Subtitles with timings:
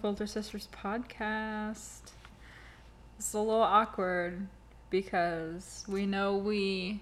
[0.00, 2.12] Filter Sisters podcast.
[3.18, 4.46] It's a little awkward
[4.90, 7.00] because we know we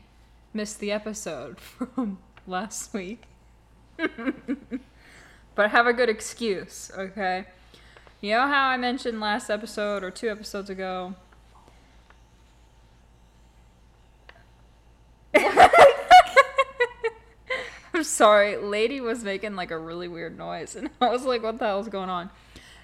[0.54, 3.24] missed the episode from last week.
[3.96, 7.44] but have a good excuse, okay?
[8.20, 11.14] You know how I mentioned last episode or two episodes ago?
[17.94, 21.58] I'm sorry, lady was making like a really weird noise, and I was like, "What
[21.58, 22.30] the hell is going on?"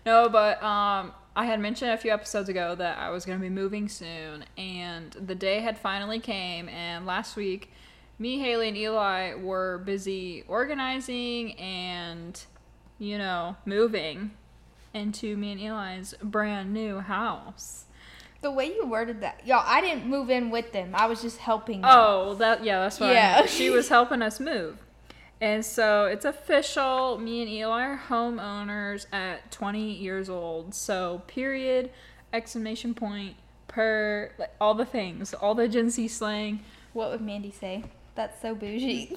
[0.05, 3.48] No, but um, I had mentioned a few episodes ago that I was gonna be
[3.48, 6.69] moving soon, and the day had finally came.
[6.69, 7.70] And last week,
[8.19, 12.41] me, Haley, and Eli were busy organizing and,
[12.98, 14.33] you know, moving
[14.95, 17.87] into me and Eli's brand new house.
[18.42, 20.91] The way you worded that, y'all, I didn't move in with them.
[20.94, 21.91] I was just helping them.
[21.92, 23.12] Oh, that yeah, that's what.
[23.12, 23.47] Yeah.
[23.47, 24.78] she was helping us move,
[25.43, 27.19] and so it's official.
[27.19, 30.73] Me and Eli are homeowners at 20 years old.
[30.73, 31.91] So period,
[32.33, 33.34] exclamation point,
[33.67, 36.61] per, like, all the things, all the Gen Z slang.
[36.93, 37.83] What would Mandy say?
[38.15, 39.17] That's so bougie.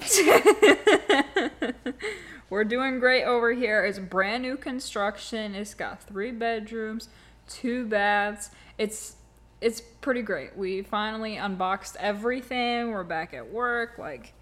[2.50, 3.84] We're doing great over here.
[3.84, 5.54] It's brand new construction.
[5.54, 7.08] It's got three bedrooms,
[7.48, 8.50] two baths.
[8.78, 9.14] It's
[9.60, 10.56] it's pretty great.
[10.56, 12.90] We finally unboxed everything.
[12.90, 13.96] We're back at work.
[13.96, 14.32] Like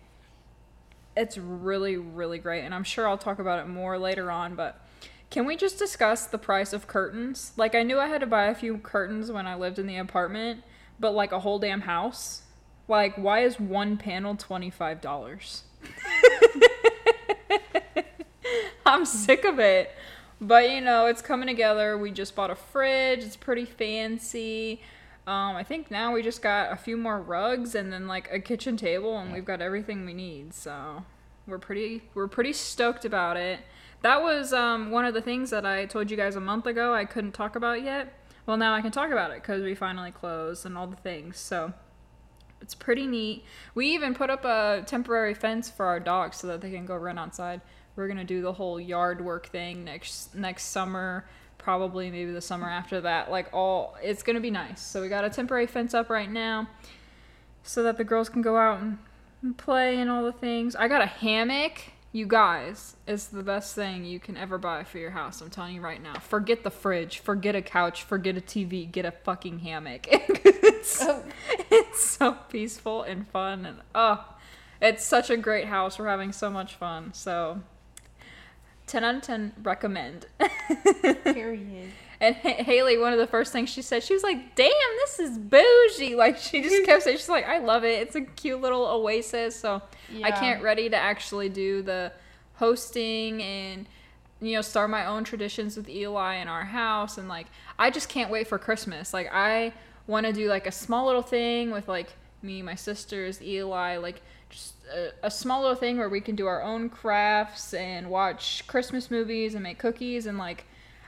[1.16, 4.80] it's really really great and I'm sure I'll talk about it more later on, but
[5.30, 7.52] can we just discuss the price of curtains?
[7.56, 9.96] Like I knew I had to buy a few curtains when I lived in the
[9.96, 10.62] apartment,
[11.00, 12.42] but like a whole damn house?
[12.88, 15.62] Like why is one panel $25?
[18.86, 19.90] I'm sick of it.
[20.40, 21.96] But you know, it's coming together.
[21.96, 23.20] We just bought a fridge.
[23.20, 24.82] It's pretty fancy.
[25.26, 28.38] Um, I think now we just got a few more rugs and then like a
[28.38, 30.52] kitchen table, and we've got everything we need.
[30.52, 31.04] So
[31.46, 33.60] we're pretty we're pretty stoked about it.
[34.02, 36.94] That was um, one of the things that I told you guys a month ago
[36.94, 38.12] I couldn't talk about yet.
[38.44, 41.38] Well, now I can talk about it because we finally closed and all the things.
[41.38, 41.72] So
[42.60, 43.44] it's pretty neat.
[43.74, 46.96] We even put up a temporary fence for our dogs so that they can go
[46.96, 47.62] run outside.
[47.96, 51.26] We're gonna do the whole yard work thing next next summer,
[51.64, 53.30] probably maybe the summer after that.
[53.30, 54.82] Like all, it's gonna be nice.
[54.82, 56.68] So we got a temporary fence up right now,
[57.62, 58.98] so that the girls can go out and,
[59.42, 60.76] and play and all the things.
[60.76, 61.80] I got a hammock.
[62.12, 65.40] You guys, it's the best thing you can ever buy for your house.
[65.40, 66.14] I'm telling you right now.
[66.20, 67.18] Forget the fridge.
[67.18, 68.04] Forget a couch.
[68.04, 68.88] Forget a TV.
[68.88, 70.06] Get a fucking hammock.
[70.10, 71.24] it's, Oh.
[71.70, 74.22] it's so peaceful and fun and oh
[74.82, 77.60] it's such a great house we're having so much fun so
[78.86, 80.26] 10 out of 10 recommend.
[81.24, 81.90] Period.
[82.20, 84.70] and H- haley one of the first things she said she was like damn
[85.04, 86.14] this is bougie.
[86.14, 88.00] Like she just kept saying she's like i love it.
[88.02, 89.82] It's a cute little oasis so
[90.22, 92.12] i can't ready to actually do the
[92.54, 93.86] hosting and
[94.40, 97.46] you know start my own traditions with eli in our house and like
[97.78, 99.12] i just can't wait for christmas.
[99.12, 99.72] Like i
[100.06, 102.12] want to do like a small little thing with like
[102.42, 104.22] me my sisters eli like
[104.54, 108.64] just a, a small little thing where we can do our own crafts and watch
[108.66, 110.64] christmas movies and make cookies and like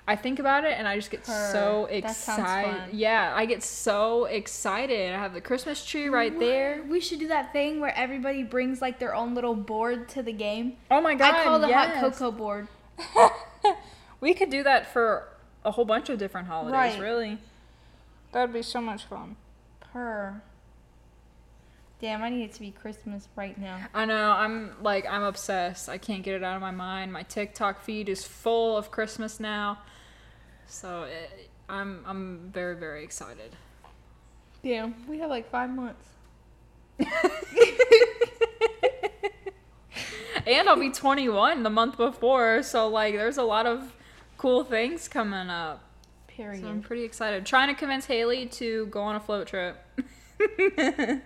[0.09, 1.87] i think about it and i just get so.
[1.91, 6.83] That sounds excited yeah i get so excited i have the christmas tree right there
[6.89, 10.33] We should do that thing where everybody brings like their own little board to the
[10.33, 10.77] game.
[10.91, 11.97] oh my god I call the yes.
[11.97, 12.69] hot cocoa board.
[14.21, 15.29] we could do that for
[15.65, 17.01] a whole bunch of different holidays Right.
[17.01, 17.39] really
[18.33, 19.37] that would be so much fun
[19.81, 20.43] Purr.
[21.99, 23.79] Damn, I need it to be Christmas right now.
[23.95, 24.33] I know.
[24.33, 25.89] I'm like I'm obsessed.
[25.89, 27.11] I can't get it out of my mind.
[27.13, 29.79] My TikTok feed is full of Christmas now,
[30.67, 33.57] so it, I'm I'm very very excited.
[34.63, 36.09] Damn, we have like five months.
[40.47, 43.95] and I'll be 21 the month before, so like there's a lot of
[44.37, 45.83] cool things coming up.
[46.27, 46.61] Period.
[46.61, 47.47] So I'm pretty excited.
[47.47, 49.83] Trying to convince Haley to go on a float trip.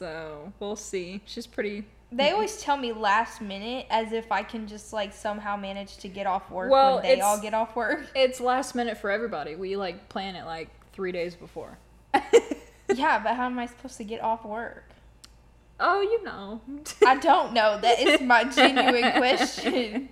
[0.00, 1.20] so we'll see.
[1.26, 5.56] She's pretty They always tell me last minute as if I can just like somehow
[5.56, 8.06] manage to get off work Well, when they all get off work.
[8.14, 9.56] It's last minute for everybody.
[9.56, 11.76] We like plan it like three days before.
[12.94, 14.84] yeah, but how am I supposed to get off work?
[15.82, 16.60] oh, you know.
[17.06, 17.78] I don't know.
[17.80, 20.08] That is my genuine question.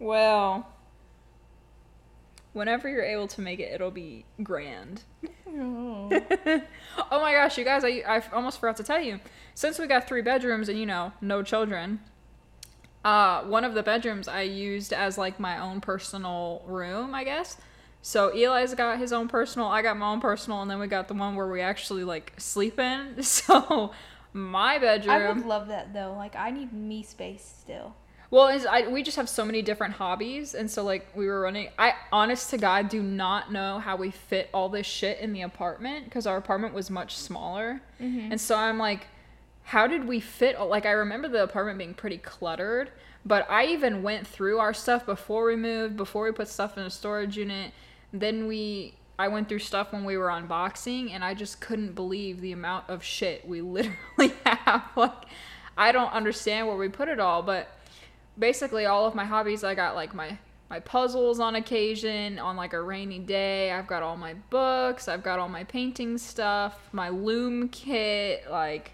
[0.00, 0.66] well,
[2.54, 5.02] whenever you're able to make it, it'll be grand.
[5.56, 6.10] Oh.
[7.12, 9.20] my gosh, you guys, I, I almost forgot to tell you.
[9.54, 12.00] Since we got three bedrooms and, you know, no children,
[13.04, 17.56] uh, one of the bedrooms I used as like my own personal room, I guess.
[18.02, 21.06] So Eli's got his own personal, I got my own personal, and then we got
[21.06, 23.16] the one where we actually like sleep in.
[23.22, 23.92] So
[24.32, 25.14] my bedroom.
[25.14, 26.14] I would love that though.
[26.16, 27.94] Like I need me space still.
[28.34, 31.42] Well, is I we just have so many different hobbies, and so like we were
[31.42, 31.68] running.
[31.78, 35.42] I honest to God do not know how we fit all this shit in the
[35.42, 38.32] apartment because our apartment was much smaller, mm-hmm.
[38.32, 39.06] and so I'm like,
[39.62, 40.60] how did we fit?
[40.60, 42.90] Like I remember the apartment being pretty cluttered,
[43.24, 46.82] but I even went through our stuff before we moved, before we put stuff in
[46.82, 47.70] a storage unit.
[48.12, 48.94] Then we.
[49.16, 52.90] I went through stuff when we were unboxing, and I just couldn't believe the amount
[52.90, 54.82] of shit we literally have.
[54.96, 55.26] Like,
[55.78, 57.68] I don't understand where we put it all, but
[58.38, 60.36] basically all of my hobbies i got like my
[60.70, 65.22] my puzzles on occasion on like a rainy day i've got all my books i've
[65.22, 68.92] got all my painting stuff my loom kit like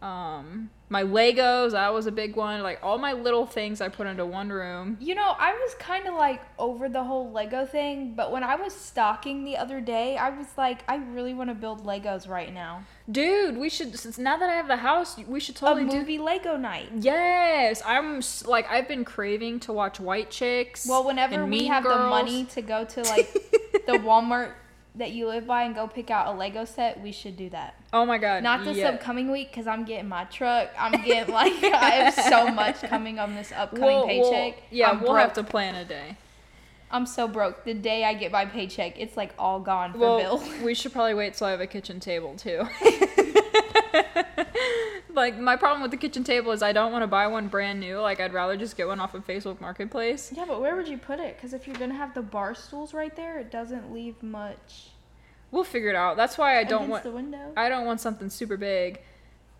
[0.00, 4.06] um my legos that was a big one like all my little things i put
[4.06, 8.14] into one room You know, I was kind of like over the whole Lego thing,
[8.14, 11.54] but when I was stocking the other day, I was like, I really want to
[11.54, 12.84] build Legos right now.
[13.10, 15.98] dude we should since now that i have the house we should totally a do
[15.98, 16.88] movie Lego night.
[16.94, 21.98] yes i'm like i've been craving to watch white chicks Well, whenever we have the
[21.98, 23.32] money to go to like
[23.88, 24.52] the Walmart
[24.98, 27.74] that you live by and go pick out a Lego set, we should do that.
[27.92, 28.88] oh my god Not this yeah.
[28.90, 30.68] upcoming week because I'm getting my truck.
[30.78, 34.62] I'm getting like I have so much coming on this upcoming We'll- we'll- paycheck.
[34.70, 35.20] yeah I'm we'll broke.
[35.22, 36.16] have to plan a day
[36.90, 37.64] I'm so broke.
[37.64, 40.42] The day I get my paycheck, it's like all gone for well, Bill.
[40.64, 42.62] we should probably wait till I have a kitchen table too.
[45.14, 47.80] like my problem with the kitchen table is I don't want to buy one brand
[47.80, 47.98] new.
[48.00, 50.32] Like I'd rather just get one off of Facebook Marketplace.
[50.34, 51.36] Yeah, but where would you put it?
[51.36, 54.90] Because if you're gonna have the bar stools right there, it doesn't leave much.
[55.50, 56.16] We'll figure it out.
[56.16, 57.04] That's why I don't want.
[57.04, 57.52] the window.
[57.56, 59.00] I don't want something super big.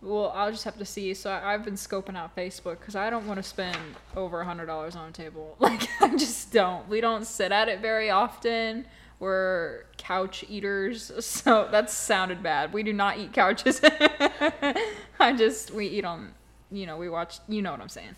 [0.01, 1.13] Well, I'll just have to see.
[1.13, 3.77] So I, I've been scoping out Facebook because I don't want to spend
[4.15, 5.55] over a hundred dollars on a table.
[5.59, 6.87] Like I just don't.
[6.87, 8.85] We don't sit at it very often.
[9.19, 12.73] We're couch eaters, so that sounded bad.
[12.73, 13.81] We do not eat couches.
[15.19, 16.33] I just we eat on.
[16.71, 17.39] You know, we watch.
[17.47, 18.15] You know what I'm saying.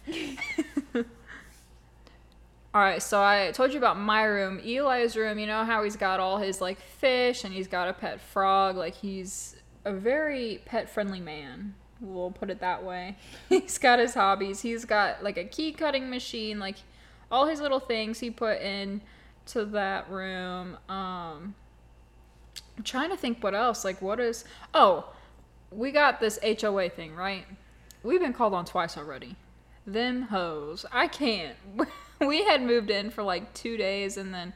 [2.74, 5.38] All right, so I told you about my room, Eli's room.
[5.39, 8.77] You know how he's got all his like fish and he's got a pet frog.
[8.77, 11.75] Like he's a very pet friendly man.
[12.00, 13.18] We'll put it that way.
[13.50, 14.62] he's got his hobbies.
[14.62, 16.77] He's got like a key cutting machine, like
[17.30, 19.01] all his little things he put in
[19.47, 20.77] to that room.
[20.89, 21.55] Um
[22.77, 23.83] I'm trying to think what else.
[23.85, 25.09] Like what is Oh,
[25.71, 27.45] we got this HOA thing, right?
[28.03, 29.35] We've been called on twice already.
[29.85, 30.85] Them hoes.
[30.91, 31.55] I can't.
[32.19, 34.53] we had moved in for like two days and then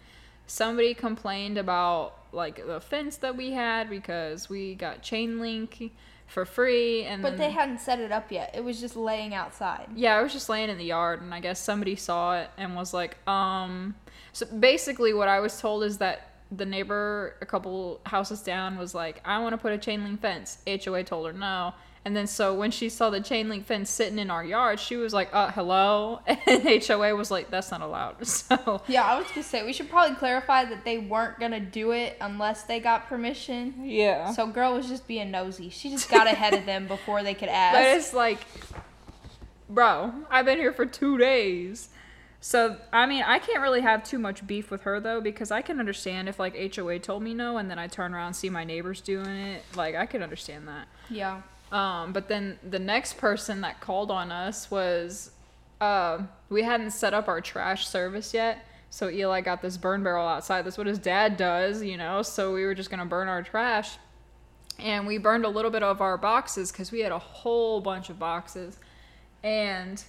[0.47, 5.91] somebody complained about like the fence that we had because we got chain link
[6.27, 8.51] for free and but then, they hadn't set it up yet.
[8.55, 9.87] It was just laying outside.
[9.95, 12.75] yeah, I was just laying in the yard and I guess somebody saw it and
[12.75, 13.95] was like, um
[14.33, 18.93] so basically what I was told is that the neighbor a couple houses down was
[18.93, 20.59] like, I want to put a chain link fence.
[20.67, 21.73] HOA told her no.
[22.07, 24.95] And then so when she saw the chain link fence sitting in our yard, she
[24.95, 26.19] was like, uh, hello?
[26.27, 28.17] And HOA was like, that's not allowed.
[28.27, 31.93] So Yeah, I was gonna say we should probably clarify that they weren't gonna do
[31.93, 33.73] it unless they got permission.
[33.83, 34.31] yeah.
[34.33, 35.69] So girl was just being nosy.
[35.71, 37.75] She just got ahead of them before they could ask.
[37.75, 38.37] But it's like,
[39.67, 41.89] bro, I've been here for two days.
[42.45, 45.63] So, I mean, I can't really have too much beef with her though, because I
[45.63, 48.51] can understand if like HOA told me no and then I turn around and see
[48.51, 49.63] my neighbors doing it.
[49.75, 50.87] Like, I could understand that.
[51.09, 51.41] Yeah.
[51.71, 55.31] Um, but then the next person that called on us was,
[55.81, 58.63] uh, we hadn't set up our trash service yet.
[58.91, 60.67] So Eli got this burn barrel outside.
[60.67, 62.21] That's what his dad does, you know.
[62.21, 63.97] So we were just gonna burn our trash,
[64.77, 68.11] and we burned a little bit of our boxes because we had a whole bunch
[68.11, 68.77] of boxes,
[69.43, 70.03] and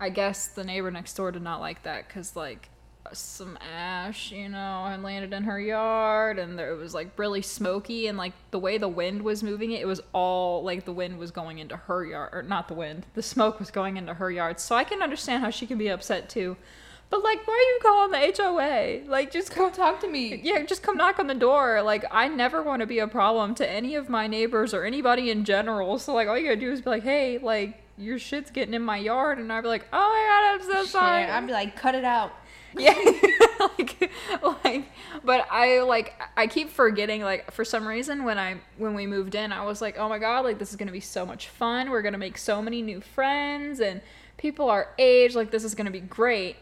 [0.00, 2.68] I guess the neighbor next door did not like that because like
[3.12, 7.42] some ash, you know, had landed in her yard, and there, it was like really
[7.42, 10.92] smoky, and like the way the wind was moving it, it was all like the
[10.92, 14.14] wind was going into her yard, or not the wind, the smoke was going into
[14.14, 14.60] her yard.
[14.60, 16.56] So I can understand how she can be upset too.
[17.08, 19.08] But like, why are you calling the HOA?
[19.08, 20.34] Like, just Come talk to me.
[20.42, 21.80] yeah, just come knock on the door.
[21.82, 25.30] Like, I never want to be a problem to any of my neighbors or anybody
[25.30, 26.00] in general.
[26.00, 28.82] So, like, all you gotta do is be like, hey, like, your shit's getting in
[28.82, 29.38] my yard.
[29.38, 31.24] And I'd be like, oh my god, I'm so sorry.
[31.24, 32.32] I'd be like, cut it out.
[32.78, 32.92] Yeah,
[33.78, 34.10] like,
[34.42, 34.84] like,
[35.24, 37.22] but I like I keep forgetting.
[37.22, 40.18] Like for some reason, when I when we moved in, I was like, oh my
[40.18, 41.88] god, like this is gonna be so much fun.
[41.88, 44.02] We're gonna make so many new friends, and
[44.36, 45.34] people our age.
[45.34, 46.56] Like this is gonna be great.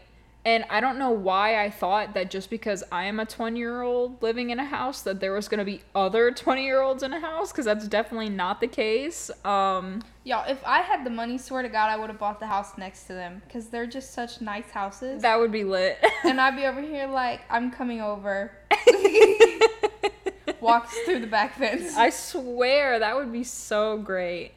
[0.45, 3.81] And I don't know why I thought that just because I am a 20 year
[3.81, 7.13] old living in a house that there was gonna be other 20 year olds in
[7.13, 9.31] a house because that's definitely not the case.
[9.43, 12.45] Um, Y'all, if I had the money, swear to God, I would have bought the
[12.47, 15.21] house next to them because they're just such nice houses.
[15.23, 15.97] that would be lit.
[16.23, 18.51] and I'd be over here like, I'm coming over.
[20.61, 21.95] Walks through the back fence.
[21.95, 24.51] I swear that would be so great.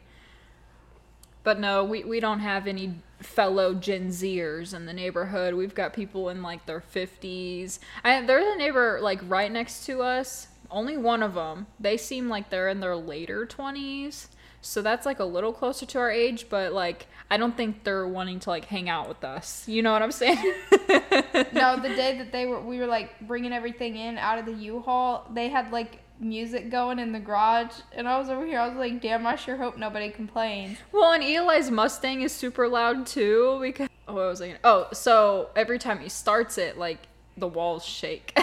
[1.45, 5.55] But no, we, we don't have any fellow Gen Zers in the neighborhood.
[5.55, 7.79] We've got people in like their 50s.
[8.05, 10.49] I, there's a neighbor like right next to us.
[10.71, 11.67] Only one of them.
[11.81, 14.27] They seem like they're in their later 20s.
[14.61, 18.09] So that's like a little closer to our age, but like I don't think they're
[18.09, 19.67] wanting to like hang out with us.
[19.69, 20.37] You know what I'm saying?
[20.39, 24.53] no, the day that they were, we were like bringing everything in out of the
[24.53, 25.27] U-Haul.
[25.33, 28.61] They had like music going in the garage, and I was over here.
[28.61, 32.69] I was like, "Damn, I sure hope nobody complains." Well, and Eli's Mustang is super
[32.69, 34.49] loud too because oh, what was I?
[34.49, 36.99] Gonna, oh, so every time he starts it, like
[37.37, 38.39] the walls shake.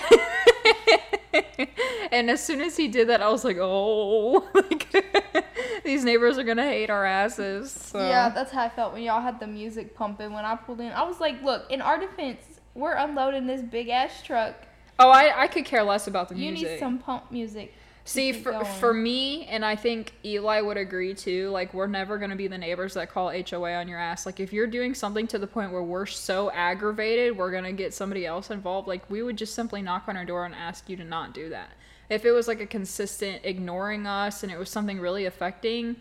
[2.12, 5.46] and as soon as he did that, I was like, "Oh, like
[5.84, 8.00] these neighbors are gonna hate our asses." So.
[8.00, 10.92] Yeah, that's how I felt when y'all had the music pumping when I pulled in.
[10.92, 12.42] I was like, "Look, in our defense,
[12.74, 14.56] we're unloading this big ass truck."
[15.00, 16.68] Oh, I, I could care less about the You music.
[16.68, 17.74] You need some pump music.
[18.08, 18.66] See, for, going.
[18.66, 22.48] for me, and I think Eli would agree too, like, we're never going to be
[22.48, 24.28] the neighbors that call HOA on your ass.
[24.28, 27.72] Like, if you're doing something to the point where we're so aggravated, we're going to
[27.72, 30.88] get somebody else involved, like, we would just simply knock on our door and ask
[30.88, 31.72] you to not do that.
[32.08, 35.96] If it was like a consistent ignoring us and it was something really affecting,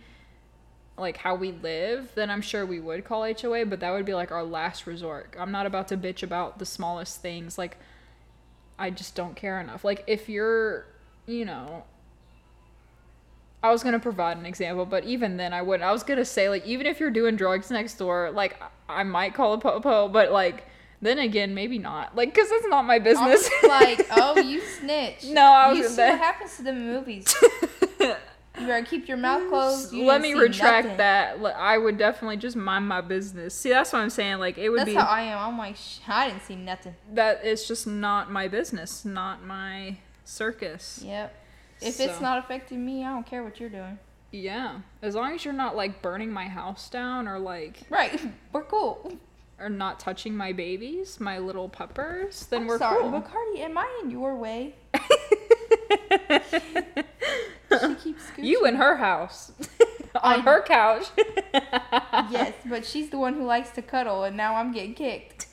[0.99, 4.13] like, how we live, then I'm sure we would call HOA, but that would be
[4.13, 5.35] like our last resort.
[5.41, 7.57] I'm not about to bitch about the smallest things.
[7.57, 7.79] Like,
[8.79, 9.85] I just don't care enough.
[9.85, 10.87] Like if you're,
[11.27, 11.85] you know,
[13.63, 15.89] I was gonna provide an example, but even then I wouldn't.
[15.89, 19.35] I was gonna say like even if you're doing drugs next door, like I might
[19.35, 20.67] call a popo, but like
[21.01, 22.15] then again maybe not.
[22.17, 23.49] Like because it's not my business.
[23.63, 27.35] like, "Oh, you snitch." No, I was You see what happens to the movies.
[28.61, 29.93] You better keep your mouth closed.
[29.93, 30.99] You Let me retract nothing.
[30.99, 31.39] that.
[31.57, 33.55] I would definitely just mind my business.
[33.55, 34.39] See, that's what I'm saying.
[34.39, 35.39] Like it would That's be how I am.
[35.39, 36.95] I'm like, Shh, I didn't see nothing.
[37.13, 41.01] that it's just not my business, not my circus.
[41.05, 41.35] Yep.
[41.81, 43.99] If So- it's not affecting me, I don't care what you're doing.
[44.31, 48.21] Yeah, as long as you're not like burning my house down or like Right.
[48.53, 49.13] We're cool.
[49.61, 53.11] or not touching my babies, my little puppers, then I'm we're sorry, cool.
[53.13, 54.75] but Cardi, am I in your way?
[57.81, 58.45] She keeps scooching.
[58.45, 59.53] you in her house
[60.23, 61.07] on I- her couch.
[62.31, 65.49] Yes, but she's the one who likes to cuddle, and now I'm getting kicked.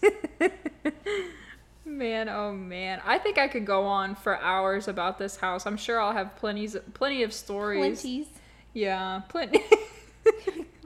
[1.83, 3.01] Man, oh man.
[3.05, 5.65] I think I could go on for hours about this house.
[5.65, 8.01] I'm sure I'll have plenty plenty of stories.
[8.03, 8.27] Plenties.
[8.73, 9.63] Yeah, plenty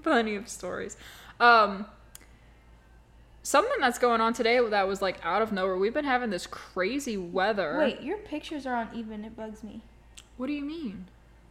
[0.01, 0.97] plenty of stories.
[1.39, 1.85] Um
[3.43, 5.77] something that's going on today that was like out of nowhere.
[5.77, 7.77] We've been having this crazy weather.
[7.77, 9.23] Wait, your pictures are uneven.
[9.25, 9.81] It bugs me.
[10.37, 11.05] What do you mean?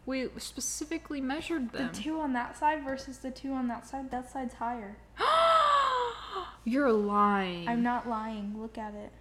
[0.07, 1.91] We specifically measured them.
[1.93, 4.11] The two on that side versus the two on that side.
[4.11, 4.97] That side's higher.
[6.65, 7.69] You're lying.
[7.69, 8.55] I'm not lying.
[8.61, 9.13] Look at it.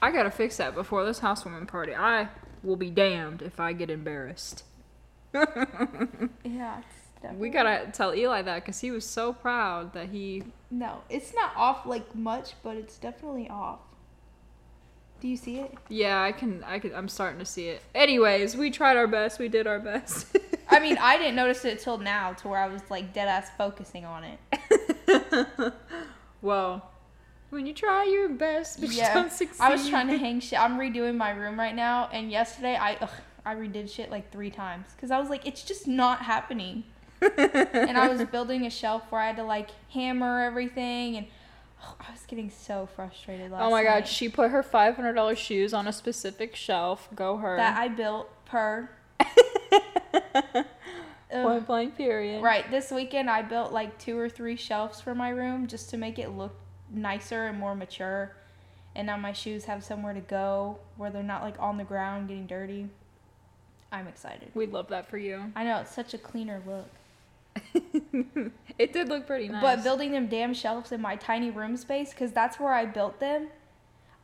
[0.00, 1.94] I gotta fix that before this housewarming party.
[1.94, 2.28] I
[2.62, 4.64] will be damned if I get embarrassed.
[6.44, 6.82] Yeah.
[7.22, 7.40] Definitely...
[7.40, 10.44] we gotta tell Eli that because he was so proud that he.
[10.70, 13.80] No, it's not off like much, but it's definitely off.
[15.24, 15.72] Do you see it?
[15.88, 16.62] Yeah, I can.
[16.64, 16.94] I can.
[16.94, 17.80] I'm starting to see it.
[17.94, 19.38] Anyways, we tried our best.
[19.38, 20.36] We did our best.
[20.68, 23.48] I mean, I didn't notice it till now, to where I was like dead ass
[23.56, 25.72] focusing on it.
[26.42, 26.90] well,
[27.48, 29.62] when you try your best, but you Yeah, don't succeed.
[29.62, 30.60] I was trying to hang shit.
[30.60, 33.08] I'm redoing my room right now, and yesterday I ugh,
[33.46, 36.84] I redid shit like three times because I was like, it's just not happening.
[37.22, 41.26] and I was building a shelf where I had to like hammer everything, and
[41.84, 44.96] oh, I was getting so frustrated oh last Oh my god, she put her five
[44.96, 47.08] hundred dollars shoes on a specific shelf.
[47.14, 47.56] Go her.
[47.56, 48.90] that I built per.
[51.30, 52.42] Point blank period.
[52.42, 55.96] Right, this weekend I built like two or three shelves for my room just to
[55.96, 56.54] make it look
[56.90, 58.36] nicer and more mature.
[58.94, 62.28] And now my shoes have somewhere to go where they're not like on the ground
[62.28, 62.88] getting dirty.
[63.90, 64.50] I'm excited.
[64.54, 65.52] We love that for you.
[65.56, 66.88] I know it's such a cleaner look.
[68.78, 69.62] it did look pretty nice.
[69.62, 73.20] But building them damn shelves in my tiny room space cuz that's where I built
[73.20, 73.48] them.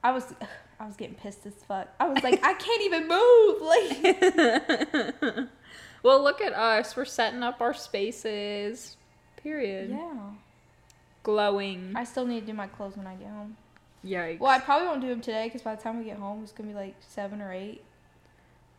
[0.03, 0.35] I was
[0.81, 1.89] I was getting pissed as fuck.
[2.01, 3.61] I was like, I can't even move.
[3.71, 5.49] Like
[6.03, 6.97] well, look at us.
[6.97, 8.97] We're setting up our spaces.
[9.37, 9.91] Period.
[9.91, 10.31] Yeah.
[11.23, 11.93] Glowing.
[11.95, 13.57] I still need to do my clothes when I get home.
[14.05, 14.41] Yikes.
[14.41, 16.53] Well, I probably won't do them today because by the time we get home, it's
[16.53, 17.83] gonna be like seven or eight,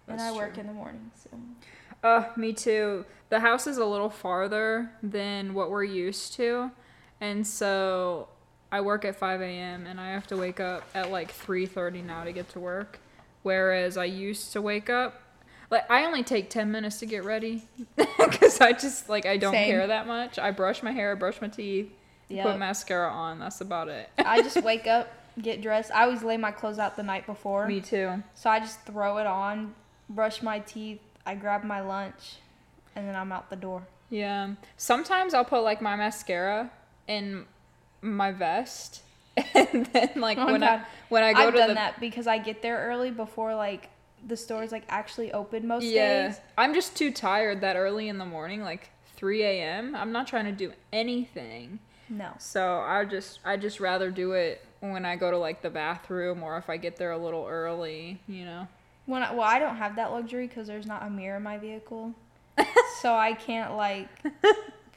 [0.08, 1.12] and That's I work in the morning.
[1.24, 1.30] So
[2.04, 3.06] Uh, me too.
[3.30, 6.72] The house is a little farther than what we're used to,
[7.20, 8.28] and so
[8.72, 9.86] I work at 5 a.m.
[9.86, 13.00] and I have to wake up at like 3:30 now to get to work.
[13.44, 15.22] Whereas I used to wake up,
[15.70, 17.64] like I only take 10 minutes to get ready
[17.96, 19.68] because I just like I don't Same.
[19.70, 20.38] care that much.
[20.40, 21.92] I brush my hair, brush my teeth,
[22.30, 22.46] Yep.
[22.46, 23.40] put mascara on.
[23.40, 24.10] That's about it.
[24.18, 25.08] I just wake up,
[25.42, 25.92] get dressed.
[25.92, 28.22] I always lay my clothes out the night before, me too.
[28.36, 29.74] so I just throw it on,
[30.10, 32.38] brush my teeth, I grab my lunch,
[32.96, 33.84] and then I'm out the door.
[34.10, 34.54] Yeah.
[34.78, 36.72] Sometimes I'll put like my mascara
[37.08, 37.46] in
[38.02, 39.04] my vest,
[39.56, 40.86] and then like Oh when I God.
[41.10, 43.90] when I go I've to done the that because I get there early before like
[44.28, 46.40] the stores like actually open most yeah, days.
[46.58, 49.96] I'm just too tired that early in the morning, like 3 a.m.
[49.96, 52.34] I'm not trying to do anything, No.
[52.38, 56.44] so I just I just rather do it when I go to like the bathroom
[56.44, 58.68] or if I get there a little early, you know.
[59.06, 61.58] When I, well, I don't have that luxury because there's not a mirror in my
[61.58, 62.14] vehicle,
[63.02, 64.08] so I can't like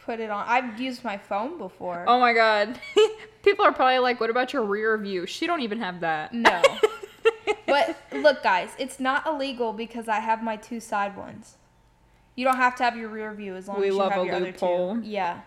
[0.04, 0.44] put it on.
[0.46, 2.04] I've used my phone before.
[2.06, 2.78] Oh my god.
[3.42, 6.32] People are probably like, "What about your rear view?" She don't even have that.
[6.32, 6.62] No.
[7.66, 11.56] but look, guys, it's not illegal because I have my two side ones.
[12.36, 14.22] You don't have to have your rear view as long We as you love have
[14.22, 14.96] a your other loophole.
[14.96, 15.02] two.
[15.02, 15.40] Yeah.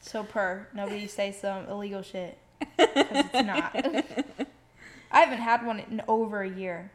[0.00, 3.74] So per nobody say some illegal shit because it's not.
[5.10, 6.90] I haven't had one in over a year.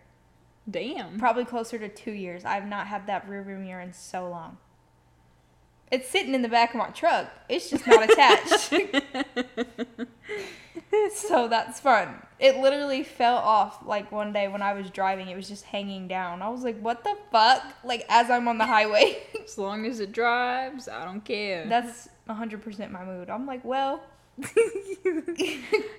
[0.71, 1.19] Damn.
[1.19, 2.45] Probably closer to two years.
[2.45, 4.57] I've not had that rear view mirror in so long.
[5.91, 7.27] It's sitting in the back of my truck.
[7.49, 8.69] It's just not attached.
[11.13, 12.15] so that's fun.
[12.39, 15.27] It literally fell off like one day when I was driving.
[15.27, 16.41] It was just hanging down.
[16.41, 17.61] I was like, what the fuck?
[17.83, 19.21] Like as I'm on the highway.
[19.43, 21.67] As long as it drives, I don't care.
[21.67, 23.29] that's 100% my mood.
[23.29, 24.01] I'm like, well,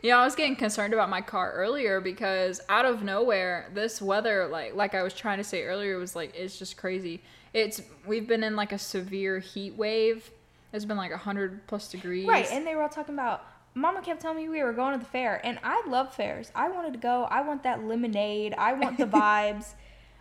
[0.03, 4.49] Yeah, I was getting concerned about my car earlier because out of nowhere, this weather,
[4.49, 7.21] like like I was trying to say earlier, was like it's just crazy.
[7.53, 10.29] It's we've been in like a severe heat wave.
[10.73, 12.27] It's been like hundred plus degrees.
[12.27, 12.49] right.
[12.51, 15.11] And they were all talking about, Mama kept telling me we were going to the
[15.11, 15.41] fair.
[15.45, 16.51] And I love fairs.
[16.55, 17.25] I wanted to go.
[17.31, 18.55] I want that lemonade.
[18.59, 19.67] I want the vibes.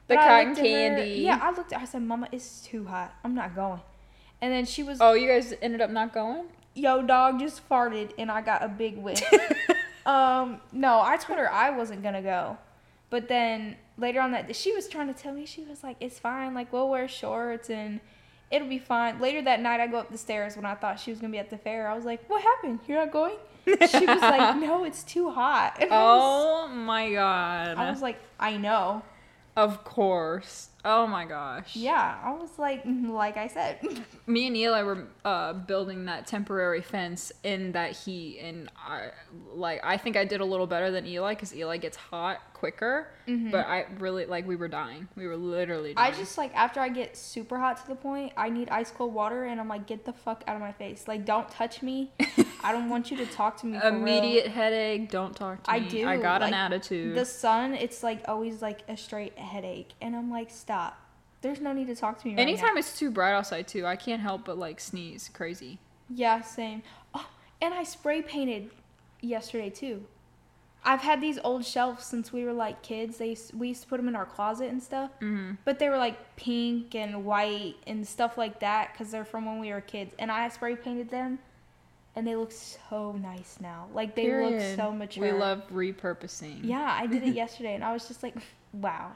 [0.08, 1.22] The But cotton at her- candy.
[1.22, 1.84] yeah, I looked at her.
[1.84, 3.16] I said, Mama, it's too hot.
[3.24, 3.82] I'm not going.
[4.42, 6.46] And then she was, oh, you guys ended up not going?
[6.74, 9.22] Yo, dog just farted, and I got a big whiff.
[10.06, 12.58] um, no, I told her I wasn't gonna go.
[13.10, 16.18] But then later on that, she was trying to tell me she was like, "It's
[16.20, 16.54] fine.
[16.54, 18.00] Like we'll wear shorts and
[18.50, 21.12] it'll be fine." Later that night, I go up the stairs when I thought she
[21.12, 21.88] was gonna be at the fair.
[21.90, 22.80] I was like, "What happened?
[22.88, 27.12] You're not going?" She was like, "No, it's too hot." And I was- Oh my
[27.12, 27.78] god.
[27.78, 29.04] I was like, "I know."
[29.58, 30.70] of course.
[30.84, 31.76] Oh my gosh.
[31.76, 33.80] Yeah, I was like, like I said.
[34.28, 39.10] me and Eli were uh, building that temporary fence in that heat, and I
[39.54, 43.08] like I think I did a little better than Eli because Eli gets hot quicker.
[43.50, 45.08] But I really like we were dying.
[45.16, 45.94] We were literally.
[45.96, 49.14] I just like after I get super hot to the point, I need ice cold
[49.14, 51.08] water, and I'm like, get the fuck out of my face!
[51.08, 52.12] Like, don't touch me.
[52.64, 53.80] I don't want you to talk to me.
[53.80, 54.02] For real.
[54.02, 55.10] immediate headache.
[55.10, 55.90] Don't talk to I me.
[55.90, 56.08] do.
[56.08, 57.16] I got an attitude.
[57.16, 60.71] The sun, it's like always like a straight headache, and I'm like, stop.
[61.42, 62.34] There's no need to talk to me.
[62.36, 62.80] Right Anytime now.
[62.80, 65.30] it's too bright outside too, I can't help but like sneeze.
[65.34, 65.80] Crazy.
[66.10, 66.84] Yeah, same.
[67.16, 67.28] Oh,
[67.62, 68.70] and I spray painted
[69.22, 70.04] yesterday too.
[70.84, 73.18] I've had these old shelves since we were like kids.
[73.18, 75.12] They used- we used to put them in our closet and stuff.
[75.20, 79.46] hmm But they were like pink and white and stuff like that because they're from
[79.46, 80.14] when we were kids.
[80.20, 81.38] And I spray painted them,
[82.16, 83.88] and they look so nice now.
[83.94, 84.76] Like they look Period.
[84.78, 85.24] so mature.
[85.24, 86.60] We love repurposing.
[86.64, 88.36] Yeah, I did it yesterday, and I was just like,
[88.74, 89.12] wow.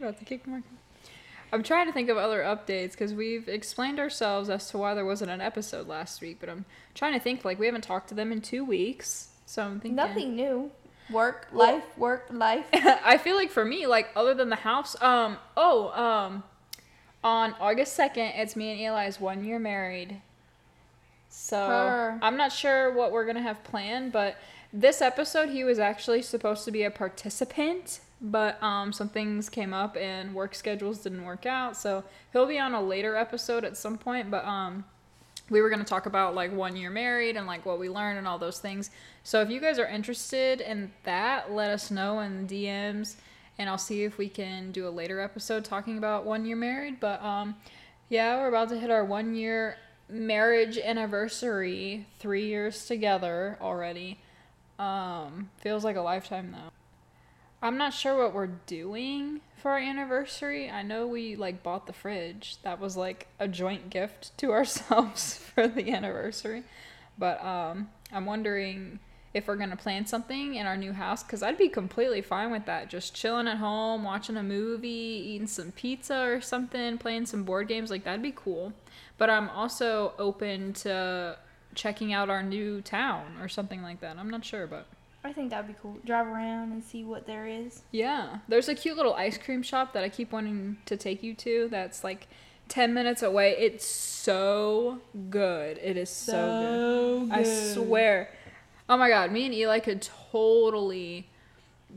[0.00, 0.62] About the kick my.
[1.52, 5.04] I'm trying to think of other updates because we've explained ourselves as to why there
[5.04, 8.14] wasn't an episode last week, but I'm trying to think like we haven't talked to
[8.14, 10.70] them in two weeks, so I'm thinking Nothing new.
[11.10, 12.66] Work, life, work, life.
[12.72, 16.44] I feel like for me, like other than the house, um, oh, um,
[17.24, 20.22] on August second, it's me and Eli's one year married.
[21.28, 22.18] So Her.
[22.22, 24.36] I'm not sure what we're gonna have planned, but
[24.72, 29.72] this episode he was actually supposed to be a participant, but um, some things came
[29.72, 33.76] up and work schedules didn't work out, so he'll be on a later episode at
[33.76, 34.30] some point.
[34.30, 34.84] But um,
[35.50, 38.18] we were going to talk about like one year married and like what we learned
[38.18, 38.90] and all those things.
[39.24, 43.16] So if you guys are interested in that, let us know in the DMs
[43.58, 47.00] and I'll see if we can do a later episode talking about one year married.
[47.00, 47.56] But um
[48.08, 49.76] yeah, we're about to hit our one year
[50.08, 54.20] marriage anniversary, 3 years together already.
[54.78, 56.70] Um feels like a lifetime though.
[57.62, 60.70] I'm not sure what we're doing for our anniversary.
[60.70, 62.56] I know we like bought the fridge.
[62.62, 66.64] That was like a joint gift to ourselves for the anniversary.
[67.18, 68.98] But um I'm wondering
[69.32, 72.50] if we're going to plan something in our new house cuz I'd be completely fine
[72.50, 72.88] with that.
[72.88, 77.68] Just chilling at home, watching a movie, eating some pizza or something, playing some board
[77.68, 78.72] games like that'd be cool.
[79.18, 81.36] But I'm also open to
[81.74, 84.16] checking out our new town or something like that.
[84.18, 84.86] I'm not sure, but
[85.22, 85.98] I think that'd be cool.
[86.04, 87.82] Drive around and see what there is.
[87.90, 91.34] yeah, there's a cute little ice cream shop that I keep wanting to take you
[91.34, 91.68] to.
[91.70, 92.26] That's like
[92.68, 93.54] ten minutes away.
[93.58, 95.78] It's so good.
[95.82, 97.38] It is so, good.
[97.38, 98.30] I swear.
[98.88, 101.28] Oh my god, me and Eli could totally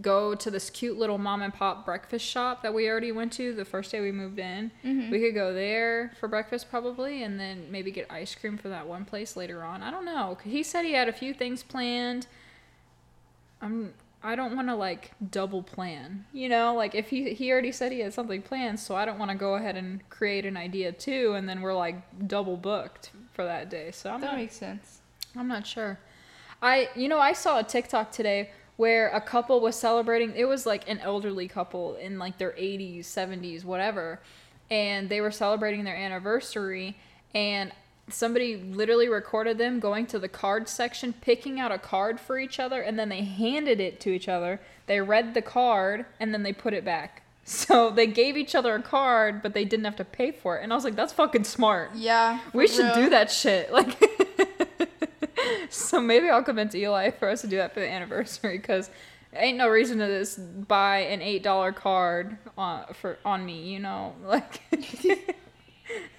[0.01, 3.53] go to this cute little mom and pop breakfast shop that we already went to
[3.53, 4.71] the first day we moved in.
[4.83, 5.11] Mhm.
[5.11, 8.87] We could go there for breakfast probably, and then maybe get ice cream for that
[8.87, 9.81] one place later on.
[9.83, 10.37] I don't know.
[10.43, 12.27] He said he had a few things planned.
[13.63, 13.93] I'm.
[14.25, 16.75] I don't want to like double plan, you know.
[16.75, 19.37] Like if he he already said he had something planned, so I don't want to
[19.37, 23.69] go ahead and create an idea too, and then we're like double booked for that
[23.69, 23.91] day.
[23.91, 25.01] So I'm That not makes sense.
[25.35, 25.99] I'm not sure.
[26.61, 30.33] I you know I saw a TikTok today where a couple was celebrating.
[30.35, 34.19] It was like an elderly couple in like their 80s, 70s, whatever,
[34.71, 36.97] and they were celebrating their anniversary
[37.35, 37.71] and
[38.09, 42.59] somebody literally recorded them going to the card section picking out a card for each
[42.59, 44.59] other and then they handed it to each other.
[44.87, 47.21] They read the card and then they put it back.
[47.45, 50.63] So they gave each other a card but they didn't have to pay for it.
[50.63, 51.91] And I was like that's fucking smart.
[51.93, 52.39] Yeah.
[52.53, 53.69] We should do that shit.
[53.73, 54.01] Like,
[55.69, 58.89] so maybe I'll convince Eli for us to do that for the anniversary because
[59.35, 63.73] ain't no reason to just buy an eight dollar card on for on me.
[63.73, 64.61] You know, like.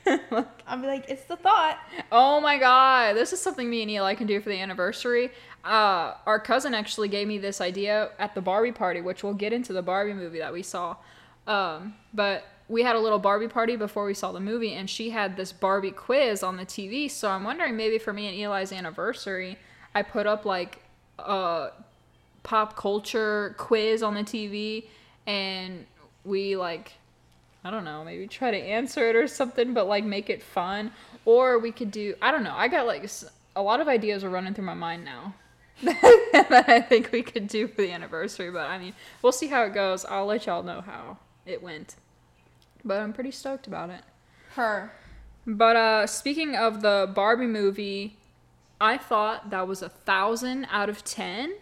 [0.67, 1.79] I'll be like, it's the thought.
[2.12, 5.31] Oh my god, this is something me and Eli can do for the anniversary.
[5.64, 9.53] Uh, our cousin actually gave me this idea at the Barbie party, which we'll get
[9.53, 10.97] into the Barbie movie that we saw.
[11.47, 15.11] Um, but we had a little Barbie party before we saw the movie, and she
[15.11, 17.11] had this Barbie quiz on the TV.
[17.11, 19.59] So I'm wondering maybe for me and Eli's anniversary,
[19.95, 20.83] I put up like
[21.19, 21.69] a
[22.43, 24.87] pop culture quiz on the TV,
[25.27, 25.87] and
[26.25, 26.93] we like
[27.64, 30.92] I don't know, maybe try to answer it or something, but like make it fun.
[31.24, 33.09] Or we could do, I don't know, I got like
[33.57, 35.35] a lot of ideas are running through my mind now
[35.83, 38.50] that I think we could do for the anniversary.
[38.50, 40.05] But I mean, we'll see how it goes.
[40.05, 41.96] I'll let y'all know how it went.
[42.85, 44.03] But I'm pretty stoked about it.
[44.55, 44.92] Her.
[45.46, 48.16] But uh, speaking of the Barbie movie,
[48.81, 51.55] I thought that was a thousand out of ten.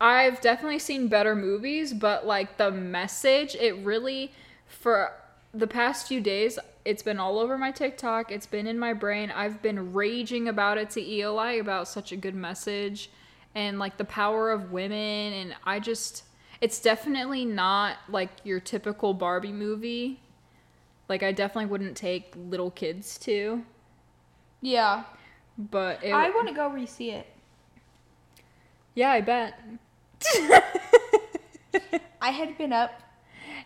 [0.00, 4.32] I've definitely seen better movies, but like the message, it really,
[4.66, 5.12] for
[5.52, 8.32] the past few days, it's been all over my TikTok.
[8.32, 9.30] It's been in my brain.
[9.30, 13.10] I've been raging about it to Eli about such a good message
[13.54, 15.32] and like the power of women.
[15.34, 16.24] And I just,
[16.62, 20.20] it's definitely not like your typical Barbie movie.
[21.10, 23.62] Like I definitely wouldn't take little kids to,
[24.62, 25.04] Yeah.
[25.58, 27.26] but it, I want to go re-see it.
[28.94, 29.58] yeah, I bet.
[32.22, 33.02] I had been up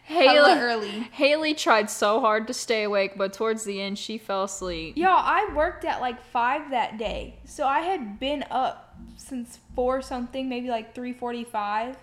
[0.05, 0.91] Haley, early.
[1.13, 4.97] Haley tried so hard to stay awake, but towards the end she fell asleep.
[4.97, 10.03] Y'all, I worked at like five that day, so I had been up since four
[10.03, 11.97] something, maybe like three forty-five,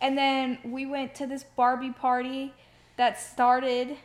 [0.00, 2.52] and then we went to this Barbie party
[2.96, 3.96] that started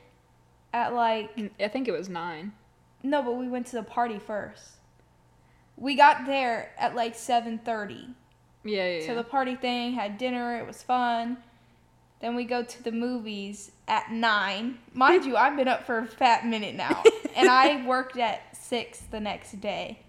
[0.73, 2.53] at like I think it was nine.
[3.01, 4.73] no, but we went to the party first.
[5.75, 8.09] We got there at like seven thirty.
[8.67, 9.05] Yeah, yeah.
[9.05, 10.57] So the party thing had dinner.
[10.57, 11.37] It was fun.
[12.19, 14.79] Then we go to the movies at nine.
[14.93, 17.03] Mind you, I've been up for a fat minute now,
[17.35, 19.99] and I worked at six the next day.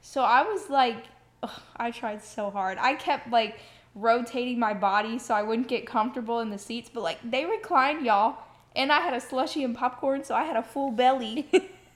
[0.00, 1.04] So I was like,
[1.42, 2.78] ugh, I tried so hard.
[2.78, 3.58] I kept like
[3.96, 8.06] rotating my body so I wouldn't get comfortable in the seats, but like they reclined,
[8.06, 8.36] y'all,
[8.76, 11.48] and I had a slushy and popcorn, so I had a full belly.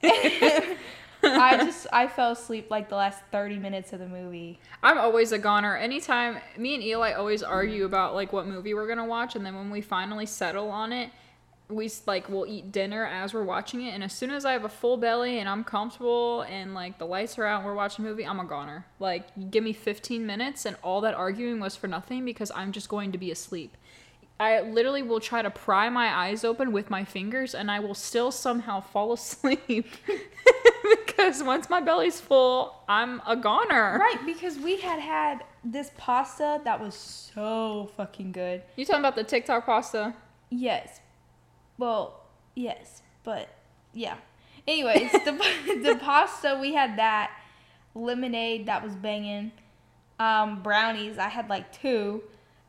[1.24, 4.58] I just I fell asleep like the last thirty minutes of the movie.
[4.82, 5.76] I'm always a goner.
[5.76, 7.52] Anytime me and Eli always mm-hmm.
[7.52, 10.92] argue about like what movie we're gonna watch, and then when we finally settle on
[10.92, 11.10] it,
[11.68, 13.94] we like we'll eat dinner as we're watching it.
[13.94, 17.06] And as soon as I have a full belly and I'm comfortable and like the
[17.06, 18.86] lights are out and we're watching a movie, I'm a goner.
[18.98, 22.88] Like give me 15 minutes and all that arguing was for nothing because I'm just
[22.88, 23.76] going to be asleep.
[24.38, 27.94] I literally will try to pry my eyes open with my fingers and I will
[27.94, 29.86] still somehow fall asleep
[31.06, 33.98] because once my belly's full, I'm a goner.
[33.98, 38.62] Right, because we had had this pasta that was so fucking good.
[38.76, 40.14] You talking about the TikTok pasta?
[40.50, 41.00] Yes.
[41.78, 42.20] Well,
[42.54, 43.48] yes, but
[43.92, 44.16] yeah.
[44.66, 45.32] Anyways, the
[45.82, 47.30] the pasta we had that
[47.94, 49.52] lemonade that was banging.
[50.18, 52.22] Um, brownies I had like two,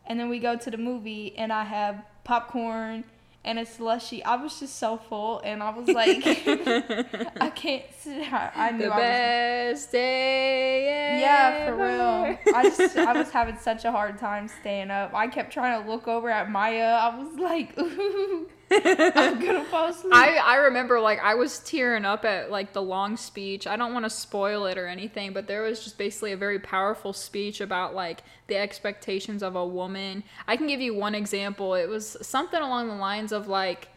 [0.07, 3.03] and then we go to the movie and I have popcorn
[3.45, 4.23] and a slushy.
[4.23, 6.25] I was just so full, and I was like,
[7.41, 8.33] I can't sit.
[8.33, 11.19] I, I knew The I was best day.
[11.21, 11.83] Yeah, for ever.
[11.83, 12.37] real.
[12.55, 15.13] I just I was having such a hard time staying up.
[15.13, 16.83] I kept trying to look over at Maya.
[16.85, 18.47] I was like, ooh,
[18.83, 20.13] I'm gonna fall asleep.
[20.13, 23.67] I, I remember like I was tearing up at like the long speech.
[23.67, 26.59] I don't want to spoil it or anything, but there was just basically a very
[26.59, 30.23] powerful speech about like the expectations of a woman.
[30.47, 31.75] I can give you one example.
[31.75, 33.89] It was something along the lines of like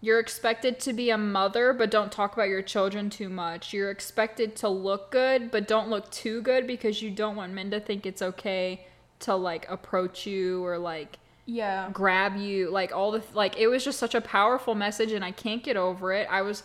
[0.00, 3.72] you're expected to be a mother, but don't talk about your children too much.
[3.72, 7.70] You're expected to look good, but don't look too good because you don't want men
[7.70, 8.86] to think it's okay
[9.20, 11.88] to like approach you or like Yeah.
[11.92, 15.30] grab you like all the like it was just such a powerful message and i
[15.30, 16.64] can't get over it i was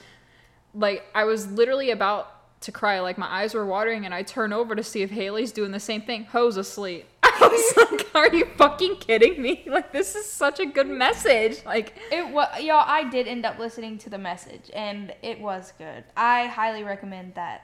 [0.74, 4.52] like i was literally about to cry like my eyes were watering and i turn
[4.52, 8.36] over to see if haley's doing the same thing ho's asleep i was like are
[8.36, 12.84] you fucking kidding me like this is such a good message like It was y'all.
[12.86, 16.04] I did end up listening to the message, and it was good.
[16.17, 17.63] I highly recommend that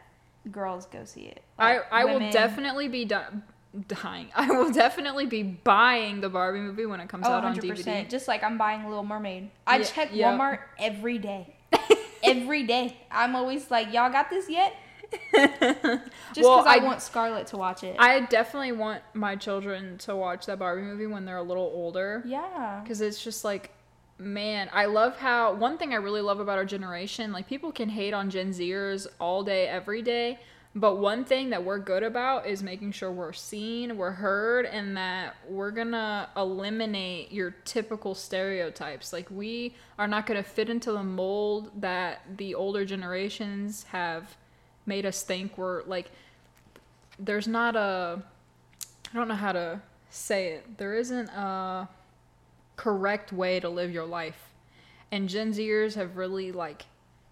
[0.52, 1.42] girls go see it.
[1.60, 3.26] i Like, i will women- definitely be di-
[3.88, 7.56] dying i will definitely be buying the barbie movie when it comes Oh, out on
[7.56, 7.84] 100%.
[7.84, 9.50] dvd Just like I'm buying Little Mermaid.
[9.68, 10.32] I Yeah, check yeah.
[10.38, 11.54] Walmart every day.
[12.24, 12.98] every day.
[13.12, 14.74] I'm always like, y'all got this yet?
[15.34, 17.96] Just because Well, I, I- want Scarlett to watch it.
[18.00, 22.24] I definitely want my children to watch that Barbie movie when they're a little older.
[22.26, 22.80] yeah.
[22.84, 23.72] Because it's just like,
[24.18, 25.54] man, I love how.
[25.54, 29.08] One thing I really love about our generation, like, people can hate on Gen Zers
[29.20, 30.40] all day, every day.
[30.78, 34.96] But one thing that we're good about is making sure we're seen, we're heard, and
[34.96, 39.12] that we're gonna eliminate your typical stereotypes.
[39.12, 44.38] Like, we are not gonna fit into the mold that the older generations have
[44.86, 46.12] made us think we're like.
[47.18, 48.22] There's not a.
[49.12, 50.78] I don't know how to say it.
[50.78, 51.90] There isn't a
[52.76, 54.54] correct way to live your life.
[55.12, 56.86] And Gen Zers have really like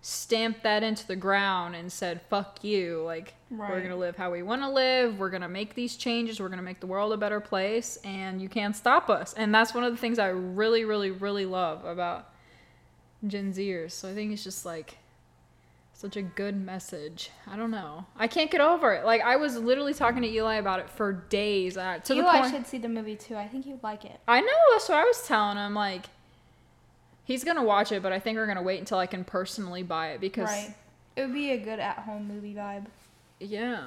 [0.07, 3.01] stamped that into the ground and said, fuck you.
[3.03, 5.17] Like, we're going to live how we want to live.
[5.17, 6.39] We're going to make these changes.
[6.39, 7.97] We're going to make the world a better place.
[8.03, 9.33] And you can't stop us.
[9.33, 12.29] And that's one of the things I really, really, really love about
[13.25, 13.93] Gen Zers.
[13.93, 14.99] So I think it's just like
[15.93, 17.31] such a good message.
[17.47, 18.05] I don't know.
[18.15, 19.05] I can't get over it.
[19.05, 21.77] Like, I was literally talking to Eli about it for days.
[21.77, 22.53] Uh, to the Eli point.
[22.53, 23.35] should see the movie too.
[23.35, 24.19] I think you'd like it.
[24.27, 24.47] I know.
[24.73, 25.73] That's what I was telling him.
[25.73, 26.05] Like,
[27.25, 30.11] he's gonna watch it, but I think we're gonna wait until I can personally buy
[30.11, 30.73] it because, Right.
[31.17, 32.85] It would be a good at-home movie vibe.
[33.39, 33.83] yeah.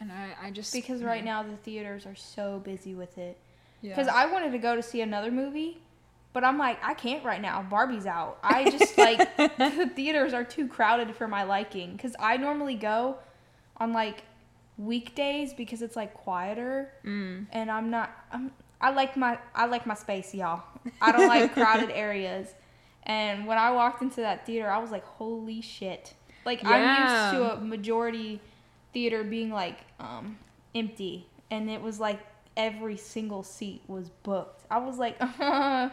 [0.00, 3.36] And I, I just Because right now the theaters are so busy with it.
[3.82, 3.90] yeah.
[3.94, 5.78] Because I wanted to go to see another movie,
[6.32, 7.62] but I'm like, I can't right now.
[7.62, 8.38] Barbie's out.
[8.42, 11.92] I just like the theaters are too crowded for my liking.
[11.96, 13.16] Because I normally go
[13.78, 14.22] on like
[14.78, 18.10] weekdays because it's like quieter, mm, and I'm not.
[18.32, 18.50] I'm.
[18.80, 19.38] I like my.
[19.54, 20.62] I like my space, y'all.
[21.00, 22.48] I don't like crowded areas.
[23.04, 26.14] And when I walked into that theater, I was like, holy shit.
[26.44, 28.40] Like I'm used to a majority
[28.92, 30.38] theater being like um
[30.74, 32.20] empty and it was like
[32.56, 34.64] every single seat was booked.
[34.70, 35.90] I was like, uh-huh.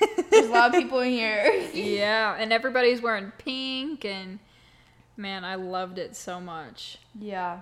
[0.30, 1.68] there's a lot of people in here.
[1.74, 4.38] yeah, and everybody's wearing pink, and
[5.16, 6.98] man, I loved it so much.
[7.18, 7.60] yeah.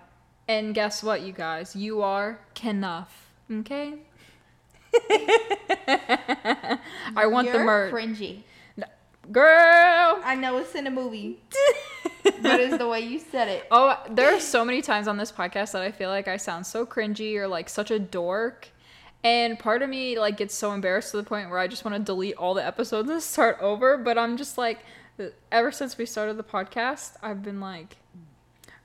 [0.49, 1.75] And guess what, you guys?
[1.75, 3.33] You are Kenough.
[3.51, 3.95] Okay.
[7.17, 8.43] I want the You're merch, Cringy.
[9.31, 10.21] girl.
[10.25, 11.41] I know it's in a movie,
[12.43, 13.67] but it's the way you said it.
[13.71, 16.67] Oh, there are so many times on this podcast that I feel like I sound
[16.67, 18.69] so cringy or like such a dork.
[19.25, 21.97] And part of me like gets so embarrassed to the point where I just want
[21.97, 24.81] to delete all the episodes and start over, but I'm just like
[25.51, 27.97] ever since we started the podcast, I've been like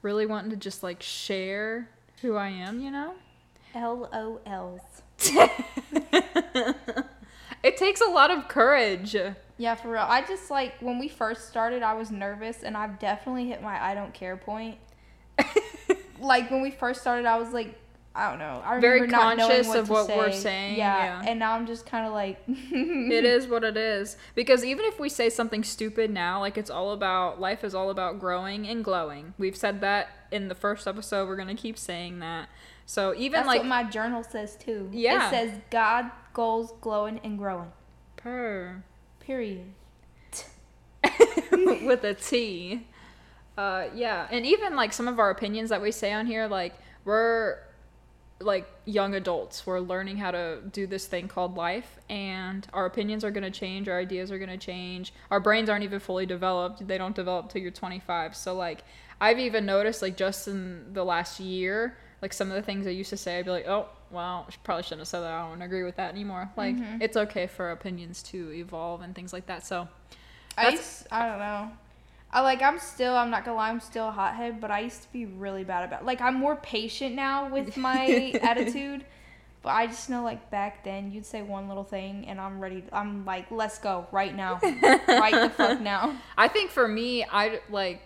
[0.02, 1.89] really wanting to just like share
[2.21, 3.13] who I am, you know?
[3.76, 4.82] LOLs.
[7.64, 9.16] it takes a lot of courage.
[9.58, 10.06] Yeah, for real.
[10.08, 13.82] I just like when we first started, I was nervous, and I've definitely hit my
[13.82, 14.78] I don't care point.
[16.20, 17.78] like when we first started, I was like,
[18.14, 18.62] I don't know.
[18.66, 20.18] I Very remember not knowing conscious what of to what say.
[20.18, 21.30] we're saying, Yeah, yeah.
[21.30, 25.00] and now I'm just kind of like, it is what it is because even if
[25.00, 28.84] we say something stupid now like it's all about life is all about growing and
[28.84, 32.50] glowing we've said that in the first episode we're gonna keep saying that
[32.86, 34.89] so even That's like my journal says too.
[34.91, 35.28] Yeah.
[35.28, 37.72] It says God, goals, glowing, and growing.
[38.17, 38.84] Per.
[39.20, 39.74] Period.
[41.84, 42.86] with a t
[43.58, 46.74] uh yeah and even like some of our opinions that we say on here like
[47.06, 47.58] we're
[48.39, 53.24] like young adults we're learning how to do this thing called life and our opinions
[53.24, 56.26] are going to change our ideas are going to change our brains aren't even fully
[56.26, 58.84] developed they don't develop till you're 25 so like
[59.20, 62.90] i've even noticed like just in the last year like some of the things i
[62.90, 65.62] used to say i'd be like oh well probably shouldn't have said that i don't
[65.62, 67.02] agree with that anymore like mm-hmm.
[67.02, 69.88] it's okay for opinions to evolve and things like that so
[70.58, 71.72] I used, I don't know.
[72.34, 75.04] I like I'm still I'm not gonna lie I'm still a hothead, but I used
[75.04, 79.06] to be really bad about like I'm more patient now with my attitude.
[79.64, 82.84] But I just know like back then you'd say one little thing and I'm ready.
[82.92, 86.18] I'm like let's go right now, right the fuck now.
[86.38, 88.02] I think for me, I like,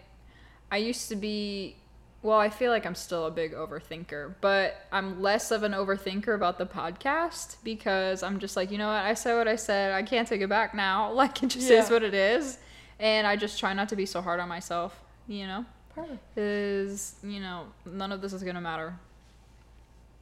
[0.71, 1.77] I used to be,
[2.25, 6.33] well, I feel like I'm still a big overthinker, but I'm less of an overthinker
[6.33, 9.91] about the podcast because I'm just like, you know what, I said what I said.
[9.91, 11.11] I can't take it back now.
[11.15, 12.57] Like, it just is what it is.
[12.99, 15.65] And I just try not to be so hard on myself, you know?
[15.93, 16.37] Perfect.
[16.37, 18.97] Is, you know, none of this is going to matter.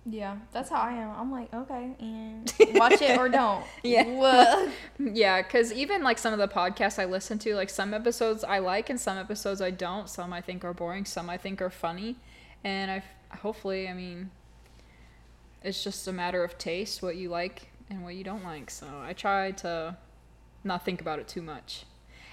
[0.05, 1.11] Yeah, that's how I am.
[1.17, 3.63] I'm like, okay, and watch it or don't.
[3.83, 4.69] Yeah.
[4.99, 8.59] Yeah, because even like some of the podcasts I listen to, like some episodes I
[8.59, 10.09] like and some episodes I don't.
[10.09, 12.17] Some I think are boring, some I think are funny.
[12.63, 13.03] And I
[13.37, 14.31] hopefully, I mean,
[15.63, 18.69] it's just a matter of taste, what you like and what you don't like.
[18.69, 19.95] So I try to
[20.63, 21.85] not think about it too much.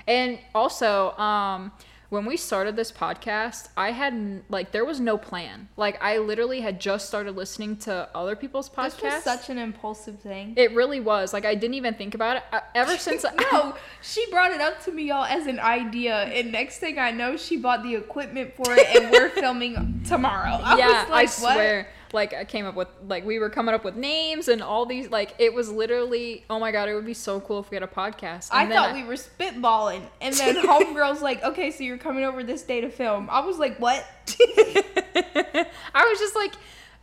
[0.07, 1.73] And also, um,
[2.11, 5.69] when we started this podcast, I had like there was no plan.
[5.77, 9.01] Like I literally had just started listening to other people's podcasts.
[9.01, 10.55] this was such an impulsive thing.
[10.57, 11.33] it really was.
[11.33, 13.25] Like I didn't even think about it I, ever since.
[13.53, 17.13] no, she brought it up to me, y'all, as an idea, and next thing I
[17.13, 20.61] know, she bought the equipment for it, and we're filming tomorrow.
[20.63, 21.87] I yeah, was like, I what?
[22.13, 25.11] Like I came up with like we were coming up with names and all these
[25.11, 27.83] like it was literally oh my god it would be so cool if we had
[27.83, 28.49] a podcast.
[28.51, 32.25] I And then thought we were spitballing, and then homegirl's like, "Okay, so you're coming
[32.25, 36.53] over this day to film." I was like, "What?" I was just like,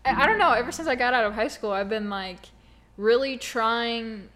[0.05, 0.51] I I don't know.
[0.51, 2.39] Ever since I got out of high school, I've been like
[2.97, 4.29] really trying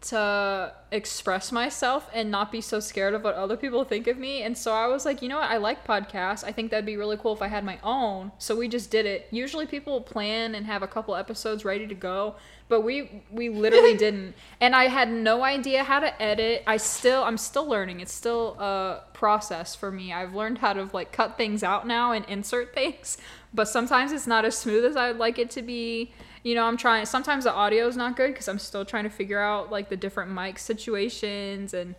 [0.00, 4.42] to express myself and not be so scared of what other people think of me.
[4.42, 5.50] And so I was like, you know what?
[5.50, 6.44] I like podcasts.
[6.44, 8.30] I think that'd be really cool if I had my own.
[8.38, 9.26] So we just did it.
[9.32, 12.36] Usually people plan and have a couple episodes ready to go,
[12.68, 14.34] but we we literally didn't.
[14.60, 16.62] And I had no idea how to edit.
[16.66, 17.98] I still I'm still learning.
[17.98, 20.12] It's still a process for me.
[20.12, 23.18] I've learned how to like cut things out now and insert things,
[23.52, 26.12] but sometimes it's not as smooth as I'd like it to be
[26.48, 29.10] you know i'm trying sometimes the audio is not good because i'm still trying to
[29.10, 31.94] figure out like the different mic situations and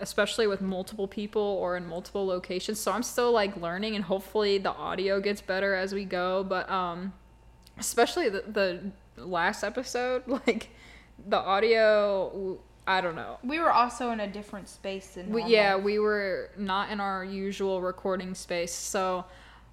[0.00, 2.80] especially with multiple people or in multiple locations.
[2.80, 6.44] So i'm still like learning and hopefully the audio gets better as we go.
[6.44, 7.12] But um
[7.78, 8.44] especially the,
[9.16, 10.70] the last episode like
[11.28, 13.38] the audio i don't know.
[13.42, 15.48] We were also in a different space than normal.
[15.48, 18.72] yeah we were not in our usual recording space.
[18.72, 19.24] So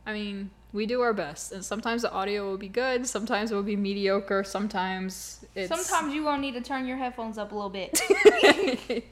[0.05, 3.55] i mean we do our best and sometimes the audio will be good sometimes it
[3.55, 7.55] will be mediocre sometimes it's Sometimes you gonna need to turn your headphones up a
[7.55, 8.01] little bit.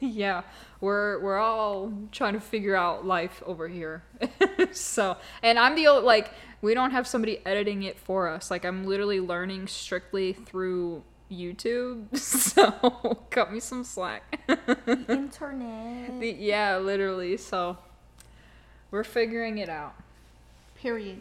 [0.00, 0.42] yeah
[0.80, 4.02] we're we're all trying to figure out life over here
[4.72, 6.30] so and i'm the old like
[6.62, 12.16] we don't have somebody editing it for us like i'm literally learning strictly through youtube
[12.16, 14.40] so cut me some slack
[14.86, 16.20] Internet.
[16.20, 17.76] The- yeah literally so
[18.90, 19.94] we're figuring it out
[20.80, 21.20] Period.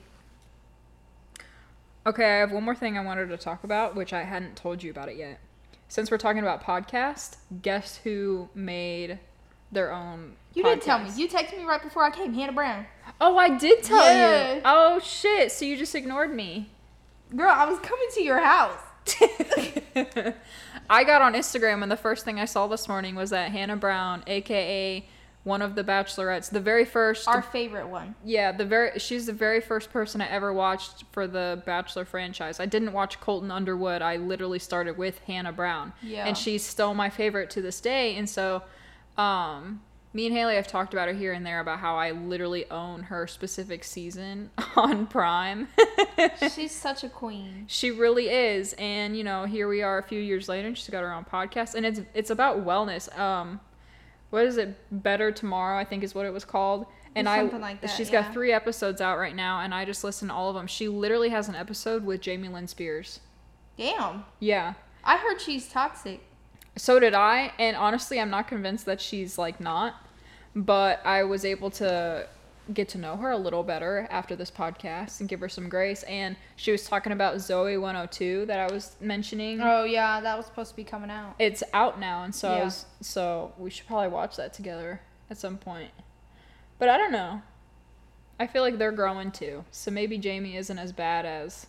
[2.09, 4.81] Okay, I have one more thing I wanted to talk about, which I hadn't told
[4.81, 5.39] you about it yet.
[5.89, 9.19] Since we're talking about podcast, guess who made
[9.71, 10.33] their own?
[10.55, 11.05] You did tell me.
[11.09, 11.17] podcast?
[11.19, 12.33] You texted me right before I came.
[12.33, 12.87] Hannah Brown.
[13.21, 14.55] Oh, I did tell Yeah.
[14.55, 14.61] you.
[14.65, 15.51] Oh shit!
[15.51, 16.71] So you just ignored me.
[17.35, 18.79] Girl, I was coming to your house.
[20.89, 23.77] I got on Instagram and the first thing I saw this morning was that Hannah
[23.77, 25.07] Brown, aka
[25.43, 28.13] one of the Bachelorettes, the very first Our favorite one.
[28.23, 32.59] Yeah, the very she's the very first person I ever watched for the Bachelor franchise.
[32.59, 34.01] I didn't watch Colton Underwood.
[34.01, 35.93] I literally started with Hannah Brown.
[36.01, 36.25] Yeah.
[36.25, 38.15] And she's still my favorite to this day.
[38.17, 38.63] And so
[39.17, 42.69] um me and Haley have talked about her here and there about how I literally
[42.71, 45.67] own her specific season on Prime.
[46.51, 47.65] She's such a queen.
[47.67, 48.73] she really is.
[48.79, 51.25] And you know, here we are a few years later and she's got her own
[51.25, 53.17] podcast and it's it's about wellness.
[53.17, 53.61] Um
[54.29, 54.75] what is it?
[54.91, 56.85] Better Tomorrow, I think is what it was called.
[57.15, 58.21] And Something I like that, she's yeah.
[58.21, 60.67] got three episodes out right now and I just listened to all of them.
[60.67, 63.19] She literally has an episode with Jamie Lynn Spears.
[63.77, 64.25] Damn.
[64.39, 64.75] Yeah.
[65.03, 66.21] I heard she's toxic.
[66.75, 69.95] So did I, and honestly, I'm not convinced that she's like not,
[70.55, 72.27] but I was able to
[72.73, 76.03] get to know her a little better after this podcast and give her some grace.
[76.03, 79.59] And she was talking about Zoey 102 that I was mentioning.
[79.61, 81.35] Oh yeah, that was supposed to be coming out.
[81.39, 82.63] It's out now, and so I Yeah.
[82.65, 85.91] was, so we should probably watch that together at some point.
[86.77, 87.41] But I don't know.
[88.39, 91.67] I feel like they're growing too, so maybe Jamie isn't as bad as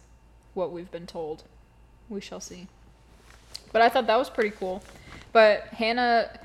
[0.54, 1.44] what we've been told.
[2.08, 2.68] We shall see.
[3.72, 4.82] But I thought that was pretty cool.
[5.32, 6.39] But Hannah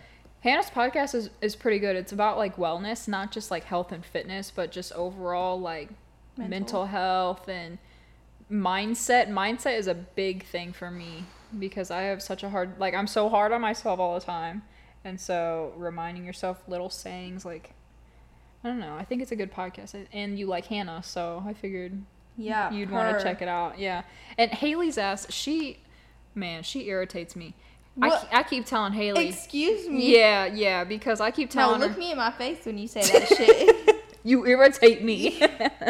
[0.46, 1.96] Hannah's podcast is, is pretty good.
[1.96, 5.90] It's about like wellness, not just like health and fitness, but just overall like
[6.38, 6.86] mental, Mental.
[6.86, 7.80] health and
[8.52, 9.28] mindset.
[9.28, 11.24] Mindset is a big thing for me
[11.58, 14.62] because I have such a hard like I'm so hard on myself all the time.
[15.04, 17.72] And so reminding yourself little sayings like
[18.64, 18.96] I don't know.
[18.96, 19.96] I think it's a good podcast.
[20.14, 22.04] And you like Hannah, so I figured
[22.38, 22.72] Yeah.
[22.72, 23.80] you'd want to check it out.
[23.80, 24.04] Yeah.
[24.38, 25.80] And Haley's ass, she,
[26.36, 27.56] man, she irritates me.
[28.02, 29.30] I, ke- I keep telling Haley.
[29.30, 30.18] Excuse me.
[30.18, 31.76] Yeah, yeah, because I keep telling.
[31.76, 31.80] Her.
[31.80, 34.06] No, look her, me in my face when you say that shit.
[34.26, 35.42] you irritate me.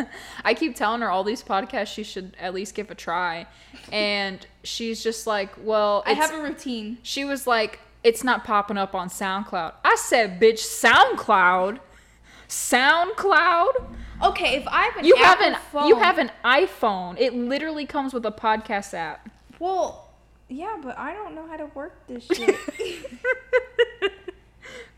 [0.43, 3.47] I keep telling her all these podcasts she should at least give a try.
[3.91, 6.97] And she's just like, well, I have a routine.
[7.01, 9.74] she was like, it's not popping up on SoundCloud.
[9.84, 11.80] I said, bitch, SoundCloud?
[12.47, 13.72] SoundCloud.
[14.24, 17.20] Okay, if I have an You have Apple an phone, you have an iPhone.
[17.20, 19.30] It literally comes with a podcast app.
[19.60, 20.05] Well,
[20.50, 22.56] yeah, but I don't know how to work this shit.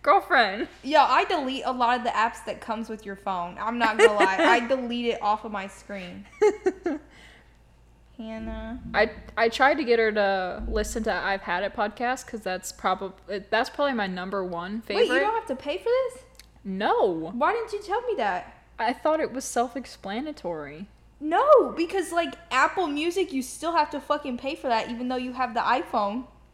[0.02, 0.68] Girlfriend.
[0.84, 3.58] Yo, I delete a lot of the apps that comes with your phone.
[3.60, 4.38] I'm not gonna lie.
[4.40, 6.26] I delete it off of my screen.
[8.18, 8.80] Hannah.
[8.94, 12.72] I I tried to get her to listen to I've Had It podcast because that's
[12.72, 15.10] probably that's probably my number one favorite.
[15.10, 16.24] Wait, you don't have to pay for this?
[16.64, 18.54] no, Why didn't you tell me that?
[18.80, 20.88] I thought it was self-explanatory.
[21.20, 25.16] No, because like Apple Music, you still have to fucking pay for that, even though
[25.16, 26.26] you have the iPhone.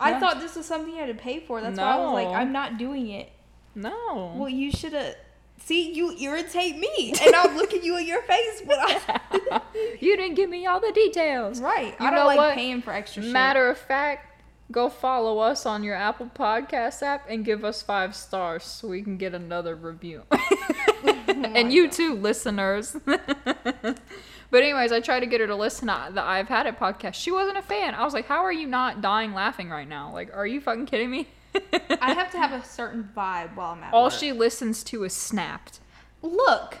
[0.00, 0.20] I No.
[0.20, 1.60] thought this was something you had to pay for.
[1.60, 3.30] That's why I was like, I'm not doing it.
[3.74, 4.34] No.
[4.36, 5.16] Well, you should have.
[5.60, 9.60] See, you irritate me, and I'm looking you in your face, but I.
[10.00, 11.60] you didn't give me all the details.
[11.60, 12.54] right, You I know don't like what?
[12.54, 13.32] paying for extra shit.
[13.32, 14.40] Matter of fact,
[14.70, 19.02] go follow us on your Apple Podcast app and give us five stars so we
[19.02, 20.22] can get another review.
[21.28, 22.96] Oh and you too, listeners.
[23.04, 23.98] but
[24.52, 27.14] anyways, I tried to get her to listen uh, to the I've Had It podcast.
[27.14, 27.94] She wasn't a fan.
[27.94, 30.12] I was like, "How are you not dying laughing right now?
[30.12, 31.28] Like, are you fucking kidding me?"
[32.00, 34.12] I have to have a certain vibe while I'm at All work.
[34.12, 35.80] she listens to is Snapped.
[36.22, 36.78] look.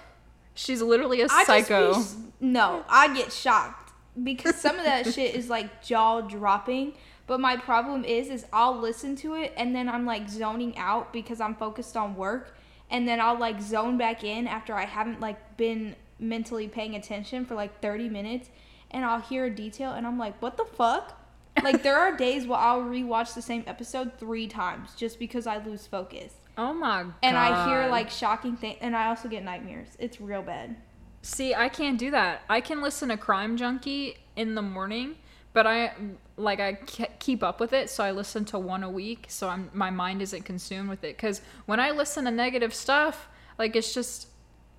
[0.54, 1.94] She's literally a I psycho.
[1.94, 3.92] Just no, I get shocked
[4.22, 6.94] because some of that shit is like jaw dropping.
[7.28, 11.12] But my problem is, is I'll listen to it and then I'm like zoning out
[11.12, 12.56] because I'm focused on work,
[12.90, 17.44] and then I'll like zone back in after I haven't like been mentally paying attention
[17.44, 18.50] for like 30 minutes,
[18.90, 21.14] and I'll hear a detail and I'm like, what the fuck?
[21.62, 25.56] Like there are days where I'll rewatch the same episode three times just because I
[25.58, 26.34] lose focus.
[26.56, 27.14] oh my god.
[27.20, 29.88] And I hear like shocking things, and I also get nightmares.
[29.98, 30.76] It's real bad.
[31.22, 32.42] See, I can't do that.
[32.48, 35.16] I can listen to Crime Junkie in the morning,
[35.52, 35.92] but I
[36.36, 36.74] like I
[37.18, 40.22] keep up with it, so I listen to one a week, so I'm my mind
[40.22, 41.18] isn't consumed with it.
[41.18, 43.28] Cause when I listen to negative stuff,
[43.58, 44.28] like it's just,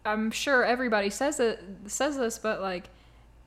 [0.05, 2.89] I'm sure everybody says it says this, but like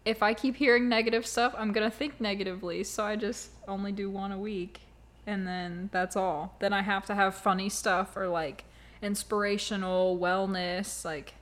[0.04, 2.84] if I keep hearing negative stuff, I'm gonna think negatively.
[2.84, 4.80] So I just only do one a week,
[5.26, 6.56] and then that's all.
[6.58, 8.64] Then I have to have funny stuff or like
[9.00, 11.34] inspirational wellness, like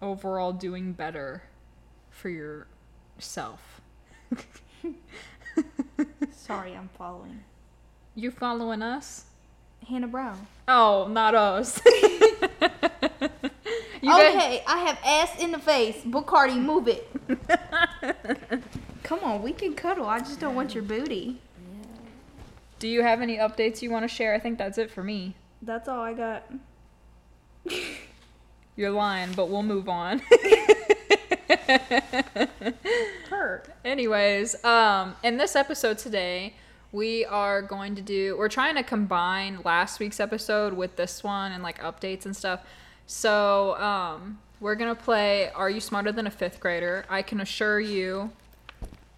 [0.00, 1.44] overall doing better
[2.10, 3.71] for yourself.
[6.32, 7.42] Sorry, I'm following.
[8.14, 9.24] You following us?
[9.88, 10.46] Hannah Brown.
[10.68, 11.80] Oh, not us.
[14.02, 15.96] okay, I have ass in the face.
[16.04, 17.08] Bacardi, move it.
[19.02, 20.06] Come on, we can cuddle.
[20.06, 21.40] I just don't want your booty.
[22.78, 24.34] do you have any updates you want to share?
[24.34, 25.34] I think that's it for me.
[25.62, 26.50] That's all I got.
[28.76, 30.22] You're lying, but we'll move on.
[33.30, 33.62] Her.
[33.84, 36.54] Anyways, um, in this episode today,
[36.92, 41.52] we are going to do, we're trying to combine last week's episode with this one
[41.52, 42.60] and like updates and stuff.
[43.06, 47.04] So, um, we're gonna play Are You Smarter Than a Fifth Grader?
[47.10, 48.30] I can assure you,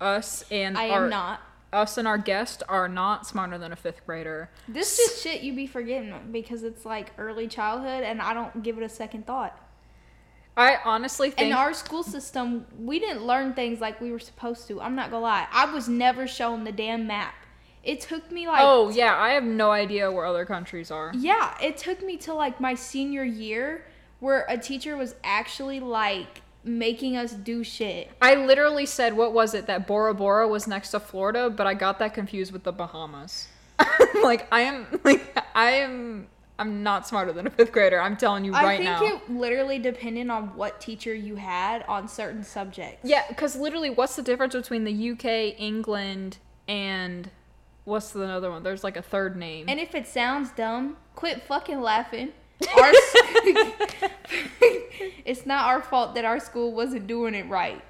[0.01, 1.41] us and I our, am not.
[1.73, 4.49] us and our guest are not smarter than a fifth grader.
[4.69, 8.79] This is shit you be forgetting because it's like early childhood and I don't give
[8.79, 9.59] it a second thought.
[10.57, 14.69] I honestly think In our school system, we didn't learn things like we were supposed
[14.69, 14.81] to.
[14.81, 15.47] I'm not gonna lie.
[15.53, 17.35] I was never shown the damn map.
[17.83, 21.13] It took me like Oh yeah, I have no idea where other countries are.
[21.15, 23.85] Yeah, it took me to like my senior year
[24.21, 28.11] where a teacher was actually like making us do shit.
[28.23, 29.67] I literally said, what was it?
[29.67, 33.49] That Bora Bora was next to Florida, but I got that confused with the Bahamas.
[34.23, 36.29] like I am, like I am,
[36.59, 38.01] I'm not smarter than a fifth grader.
[38.01, 38.97] I'm telling you right now.
[38.97, 39.35] I think now.
[39.35, 43.01] it literally depended on what teacher you had on certain subjects.
[43.03, 46.39] Yeah, because literally, what's the difference between the UK, England,
[46.69, 47.31] and
[47.85, 48.63] what's the other one?
[48.63, 49.67] There's like a third name.
[49.69, 52.33] And if it sounds dumb, quit fucking laughing.
[52.81, 52.93] Our
[55.25, 57.83] it's not our fault that our school wasn't doing it right.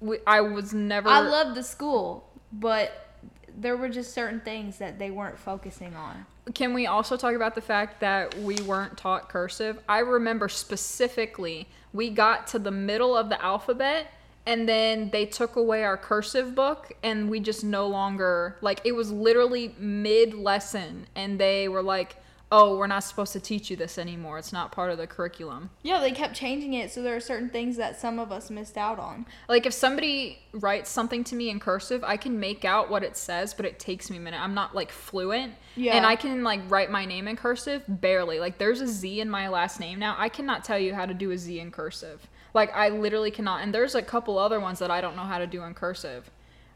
[0.00, 1.08] we, I was never.
[1.08, 3.14] I love the school, but
[3.56, 6.26] there were just certain things that they weren't focusing on.
[6.54, 9.78] Can we also talk about the fact that we weren't taught cursive?
[9.88, 14.12] I remember specifically we got to the middle of the alphabet
[14.46, 18.92] and then they took away our cursive book and we just no longer like it
[18.92, 22.16] was literally mid lesson and they were like,
[22.50, 24.38] "Oh, we're not supposed to teach you this anymore.
[24.38, 27.50] It's not part of the curriculum." Yeah, they kept changing it, so there are certain
[27.50, 29.26] things that some of us missed out on.
[29.48, 33.16] Like if somebody writes something to me in cursive, I can make out what it
[33.16, 34.40] says, but it takes me a minute.
[34.40, 35.54] I'm not like fluent.
[35.76, 35.96] Yeah.
[35.96, 38.40] And I can like write my name in cursive barely.
[38.40, 40.16] Like there's a Z in my last name now.
[40.18, 42.26] I cannot tell you how to do a Z in cursive.
[42.54, 43.62] Like I literally cannot.
[43.62, 46.30] And there's a couple other ones that I don't know how to do in cursive.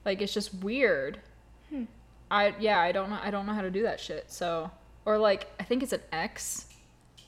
[0.05, 1.21] Like it's just weird.
[1.71, 1.85] Hmm.
[2.31, 4.31] I yeah, I don't know I don't know how to do that shit.
[4.31, 4.71] So
[5.05, 6.67] or like I think it's an X.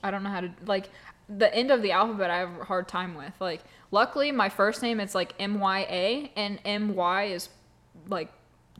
[0.03, 0.89] I don't know how to like
[1.27, 2.29] the end of the alphabet.
[2.29, 3.33] I have a hard time with.
[3.39, 3.61] Like,
[3.91, 7.49] luckily, my first name it's like M Y A, and M Y is
[8.07, 8.31] like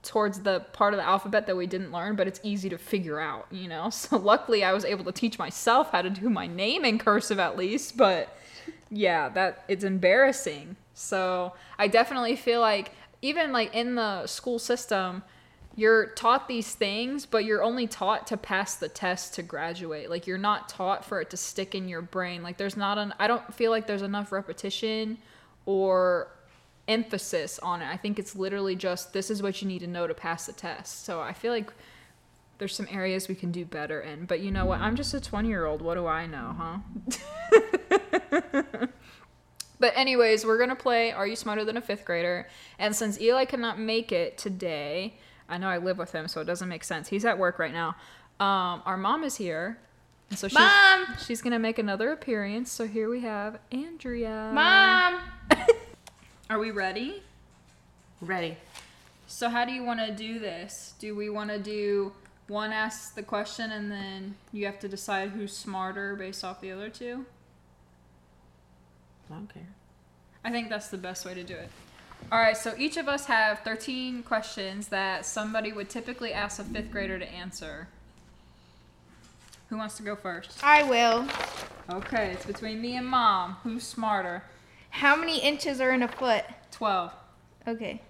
[0.05, 3.19] towards the part of the alphabet that we didn't learn, but it's easy to figure
[3.19, 3.89] out, you know?
[3.91, 7.39] So luckily I was able to teach myself how to do my name in cursive
[7.39, 8.29] at least, but
[8.91, 10.75] yeah, that it's embarrassing.
[10.93, 12.91] So I definitely feel like
[13.21, 15.23] even like in the school system,
[15.75, 20.09] you're taught these things, but you're only taught to pass the test to graduate.
[20.09, 22.43] Like you're not taught for it to stick in your brain.
[22.43, 25.17] Like there's not an I don't feel like there's enough repetition
[25.65, 26.29] or
[26.87, 27.87] emphasis on it.
[27.87, 30.53] I think it's literally just this is what you need to know to pass the
[30.53, 31.03] test.
[31.03, 31.71] So I feel like
[32.57, 34.25] there's some areas we can do better in.
[34.25, 34.79] But you know what?
[34.79, 35.81] I'm just a 20 year old.
[35.81, 36.77] What do I know, huh?
[39.79, 42.47] but, anyways, we're to play Are You Smarter Than a Fifth Grader?
[42.79, 45.15] And since Eli cannot make it today,
[45.47, 47.07] I know I live with him, so it doesn't make sense.
[47.07, 47.95] He's at work right now.
[48.39, 49.77] Um, our mom is here.
[50.29, 51.05] And so she's, Mom!
[51.25, 52.71] she's going to make another appearance.
[52.71, 54.51] So here we have Andrea.
[54.53, 55.21] Mom.
[56.49, 57.21] Are we ready?
[58.21, 58.57] Ready.
[59.27, 60.93] So how do you want to do this?
[60.99, 62.11] Do we want to do
[62.47, 66.71] one asks the question and then you have to decide who's smarter based off the
[66.71, 67.25] other two?
[69.29, 69.67] I don't care.
[70.43, 71.69] I think that's the best way to do it.
[72.31, 76.63] All right, so each of us have 13 questions that somebody would typically ask a
[76.63, 77.87] 5th grader to answer.
[79.69, 80.63] Who wants to go first?
[80.63, 81.27] I will.
[81.91, 83.57] Okay, it's between me and mom.
[83.63, 84.43] Who's smarter?
[84.89, 86.45] How many inches are in a foot?
[86.71, 87.11] 12.
[87.67, 88.01] Okay.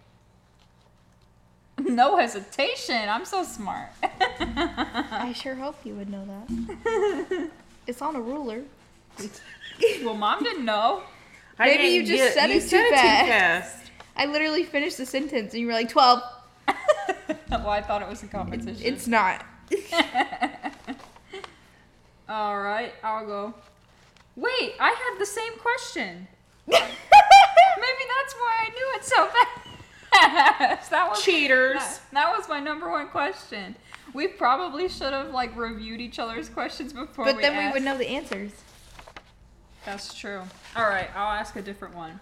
[1.83, 3.09] No hesitation.
[3.09, 3.89] I'm so smart.
[4.01, 7.49] I sure hope you would know that.
[7.87, 8.63] it's on a ruler.
[10.03, 11.03] well, mom didn't know.
[11.59, 13.84] I Maybe you didn't just said it too said fast.
[14.15, 16.21] I literally finished the sentence and you were like 12.
[17.49, 18.77] well, I thought it was a competition.
[18.81, 19.45] It's not.
[22.29, 23.53] All right, I'll go.
[24.35, 26.27] Wait, I had the same question.
[26.67, 30.89] Maybe that's why I knew it so fast.
[30.89, 31.75] that was Cheaters.
[31.77, 33.75] That, that was my number one question.
[34.13, 37.25] We probably should have like reviewed each other's questions before.
[37.25, 38.51] But then we would know the answers.
[39.85, 40.41] That's true.
[40.75, 42.19] All right, I'll ask a different one.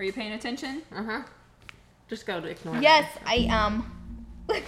[0.00, 0.80] Are you paying attention?
[0.96, 1.22] Uh huh.
[2.08, 2.78] Just go to ignore.
[2.80, 4.16] Yes, I um.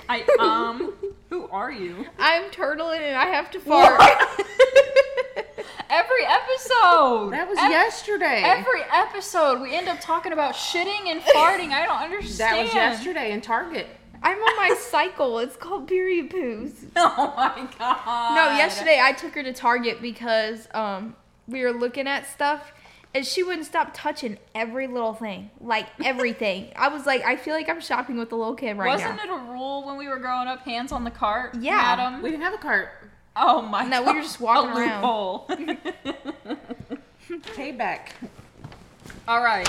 [0.06, 0.92] I um.
[1.30, 2.04] who are you?
[2.18, 3.98] I'm turtling and I have to fart.
[5.88, 7.30] Every episode.
[7.32, 8.42] That was Ev- yesterday.
[8.44, 11.70] Every episode, we end up talking about shitting and farting.
[11.70, 12.58] I don't understand.
[12.58, 13.86] that was yesterday in Target.
[14.22, 15.38] I'm on my cycle.
[15.38, 16.72] It's called period poos.
[16.94, 18.34] Oh my god.
[18.36, 21.16] No, yesterday I took her to Target because um
[21.48, 22.70] we were looking at stuff
[23.14, 25.50] and she wouldn't stop touching every little thing.
[25.60, 26.72] Like everything.
[26.76, 29.22] I was like, I feel like I'm shopping with a little kid right Wasn't now.
[29.24, 30.60] it a rule when we were growing up?
[30.60, 31.76] Hands on the cart, Yeah.
[31.76, 32.22] madam.
[32.22, 32.88] We didn't have a cart.
[33.36, 33.84] oh my.
[33.84, 35.02] No, we were just walking a around.
[35.02, 35.46] loophole.
[37.54, 38.08] Payback.
[39.28, 39.68] All right.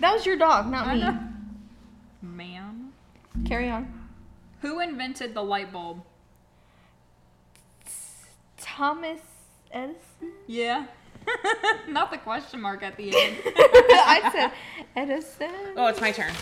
[0.00, 1.00] That was your dog, not I me.
[1.00, 1.18] know.
[2.22, 2.92] Ma'am.
[3.46, 3.92] Carry on.
[4.60, 6.02] Who invented the light bulb?
[8.58, 9.20] Thomas
[9.74, 10.32] Edison?
[10.46, 10.86] Yeah.
[11.88, 13.36] Not the question mark at the end.
[13.46, 14.52] I said
[14.94, 15.50] Edison.
[15.76, 16.32] Oh, it's my turn.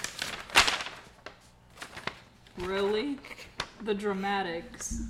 [2.59, 3.19] really?
[3.83, 5.03] The dramatics.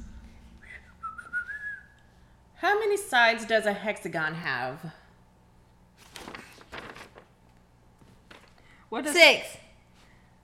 [2.56, 4.92] How many sides does a hexagon have?
[8.88, 9.56] What is Six.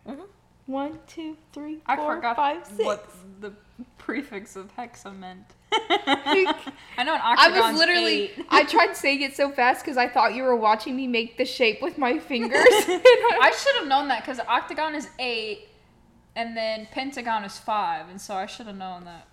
[0.06, 0.26] Mhm.
[0.66, 2.84] One, two, three, I four, forgot five, six.
[2.84, 3.08] what
[3.40, 3.52] the
[3.98, 5.46] prefix of hexa meant.
[5.72, 7.62] I know an octagon.
[7.62, 8.22] I was literally.
[8.22, 8.46] eight.
[8.50, 11.44] I tried saying it so fast because I thought you were watching me make the
[11.44, 12.58] shape with my fingers.
[12.62, 15.68] I should have known that because octagon is eight,
[16.36, 19.26] and then pentagon is five, and so I should have known that.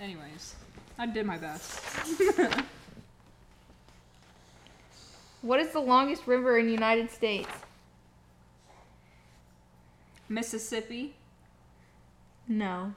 [0.00, 0.54] Anyways,
[0.98, 1.80] I did my best.
[5.42, 7.48] what is the longest river in the United States?
[10.28, 11.14] Mississippi.
[12.46, 12.94] No.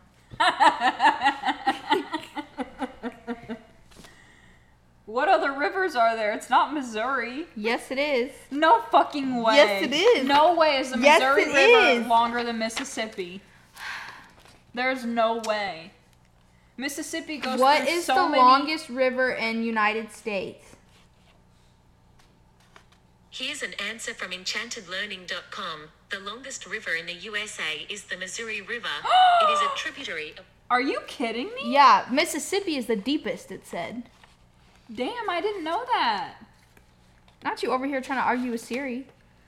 [5.12, 6.32] What other rivers are there?
[6.32, 7.46] It's not Missouri.
[7.54, 8.32] Yes, it is.
[8.50, 9.56] No fucking way.
[9.58, 10.26] Yes, it is.
[10.26, 12.08] No way is the Yes, Missouri it River is.
[12.08, 13.42] longer than Mississippi.
[14.74, 15.92] There's no way.
[16.78, 20.64] Mississippi goes What through is so the many- longest river in United States?
[23.30, 25.90] Here's an answer from enchantedlearning.com.
[26.10, 28.88] The longest river in the USA is the Missouri River.
[29.42, 31.74] it is a tributary of Are you kidding me?
[31.74, 34.04] Yeah, Mississippi is the deepest, it said.
[34.94, 36.36] Damn, I didn't know that.
[37.44, 39.08] Not you over here trying to argue with Siri.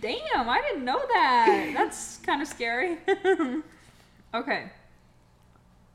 [0.00, 1.72] Damn, I didn't know that.
[1.74, 2.98] That's kind of scary.
[4.34, 4.70] okay.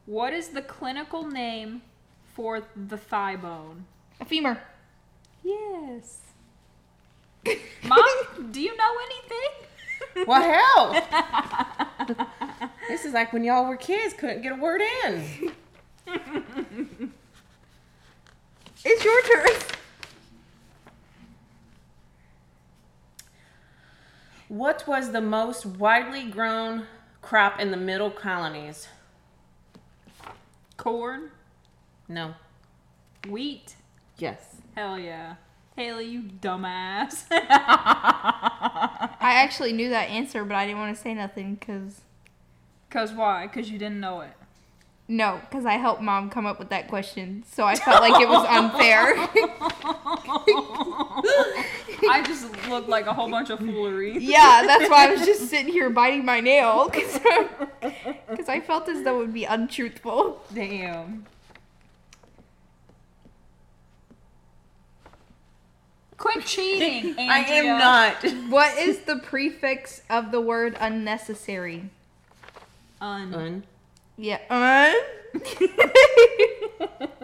[0.06, 1.82] What is the clinical name
[2.34, 3.86] for the thigh bone?
[4.22, 4.62] A femur.
[5.44, 6.22] Yes.
[7.84, 10.26] Mom, do you know anything?
[10.26, 10.94] What hell?
[12.88, 15.52] this is like when y'all were kids, couldn't get a word in.
[18.86, 19.49] It's your turn.
[24.47, 26.86] What was the most widely grown
[27.22, 28.88] crop in the middle colonies?
[30.78, 31.32] Corn,
[32.08, 32.36] No.
[33.28, 33.76] wheat.
[34.18, 34.55] Yes.
[34.76, 35.36] Hell yeah.
[35.76, 37.26] Haley, you dumbass.
[37.32, 42.01] I actually knew that answer, but I didn't want to say nothing because
[42.89, 43.47] Cause why?
[43.53, 44.32] Cause you didn't know it.
[45.08, 48.28] No, because I helped mom come up with that question, so I felt like it
[48.28, 49.16] was unfair.
[52.10, 54.18] I just looked like a whole bunch of foolery.
[54.20, 57.20] yeah, that's why I was just sitting here biting my nail because
[58.49, 60.41] I felt as though it would be untruthful.
[60.53, 61.26] Damn.
[66.18, 67.20] Quit cheating, Andrea.
[67.20, 68.24] I am not.
[68.51, 71.89] What is the prefix of the word unnecessary?
[72.99, 73.34] Un.
[73.34, 73.64] Un.
[74.18, 74.39] Yeah.
[74.49, 74.95] Un?
[75.41, 76.97] Uh-huh.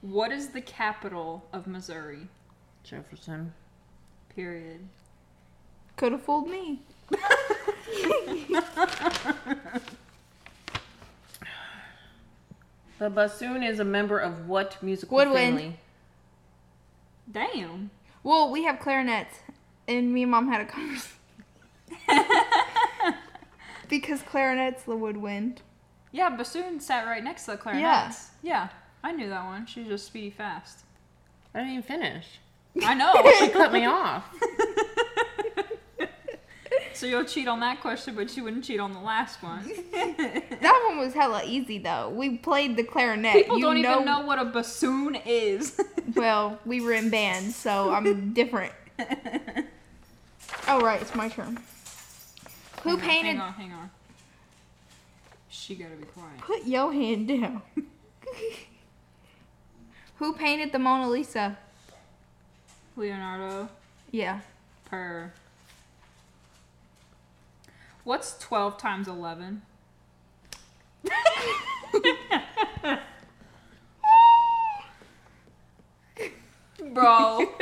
[0.00, 2.28] What is the capital of Missouri?
[2.82, 3.52] Jefferson.
[4.34, 4.88] Period.
[5.96, 6.80] Could have fooled me.
[12.98, 15.58] The bassoon is a member of what musical Woodwind.
[15.58, 15.76] family?
[17.30, 17.90] Damn.
[18.24, 19.36] Well, we have clarinets,
[19.86, 21.17] and me and mom had a conversation.
[23.88, 25.62] Because clarinet's the woodwind.
[26.12, 28.30] Yeah, bassoon sat right next to the clarinets.
[28.42, 28.68] Yeah.
[29.02, 29.66] I knew that one.
[29.66, 30.80] She's just speedy fast.
[31.54, 32.26] I didn't even finish.
[32.82, 33.12] I know.
[33.38, 34.24] She cut me off.
[36.94, 39.70] so you'll cheat on that question, but you wouldn't cheat on the last one.
[40.60, 42.10] That one was hella easy though.
[42.10, 43.32] We played the clarinet.
[43.32, 45.80] People You don't even know what a bassoon is.
[46.14, 48.72] Well, we were in band, so I'm different.
[50.66, 51.58] Oh right, it's my turn.
[52.88, 53.28] Who Hang on, painted?
[53.36, 53.90] Hang on, hang on.
[55.50, 56.38] She gotta be quiet.
[56.38, 57.60] Put your hand down.
[60.16, 61.58] Who painted the Mona Lisa?
[62.96, 63.68] Leonardo
[64.10, 64.40] Yeah.
[64.86, 65.34] per.
[68.04, 69.60] What's 12 times 11?
[76.94, 77.52] Bro,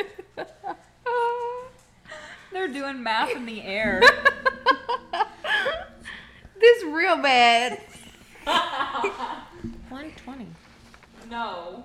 [2.52, 4.02] they're doing math in the air.
[6.60, 7.80] this real bad.
[8.44, 10.46] 120.
[11.30, 11.84] No.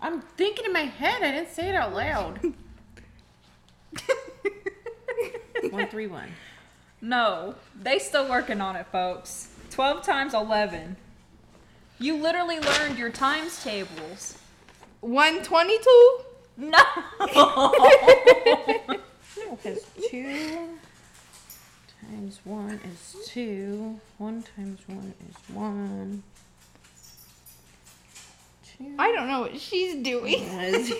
[0.00, 1.22] I'm thinking in my head.
[1.22, 2.40] I didn't say it out loud.
[5.60, 6.28] 131.
[7.00, 7.54] No.
[7.80, 9.48] They still working on it, folks.
[9.70, 10.96] 12 times 11.
[11.98, 14.38] You literally learned your times tables.
[15.00, 16.18] One twenty-two.
[16.56, 16.78] No.
[19.38, 20.68] No, because 2
[22.00, 24.00] times 1 is 2.
[24.18, 26.22] 1 times 1 is 1.
[28.78, 30.44] 2 I don't know what she's doing.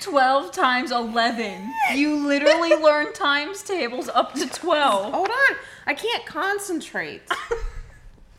[0.00, 1.72] 12 times 11.
[1.94, 5.12] You literally learn times tables up to 12.
[5.12, 5.56] Hold on.
[5.86, 7.22] I can't concentrate.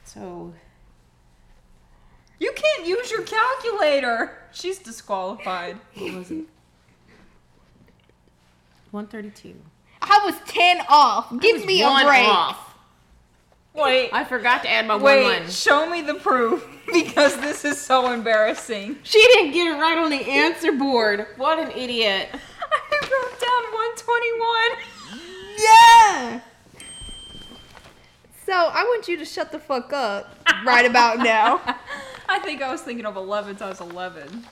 [0.07, 0.53] So,
[2.39, 4.37] You can't use your calculator.
[4.51, 5.77] She's disqualified.
[5.95, 6.45] what was it?
[8.91, 9.55] 132.
[10.01, 11.33] I was ten off.
[11.39, 12.25] Give me a One break.
[12.27, 12.75] off.
[13.73, 14.09] Wait.
[14.13, 15.49] I forgot to add my Wait, one one.
[15.49, 18.97] show me the proof because this is so embarrassing.
[19.03, 21.27] She didn't get it right on the answer board.
[21.37, 22.29] What an idiot.
[22.91, 24.77] I wrote down 121.
[25.57, 26.39] Yeah.
[28.45, 31.59] So I want you to shut the fuck up right about now.
[32.27, 34.45] I think I was thinking of 11 times 11.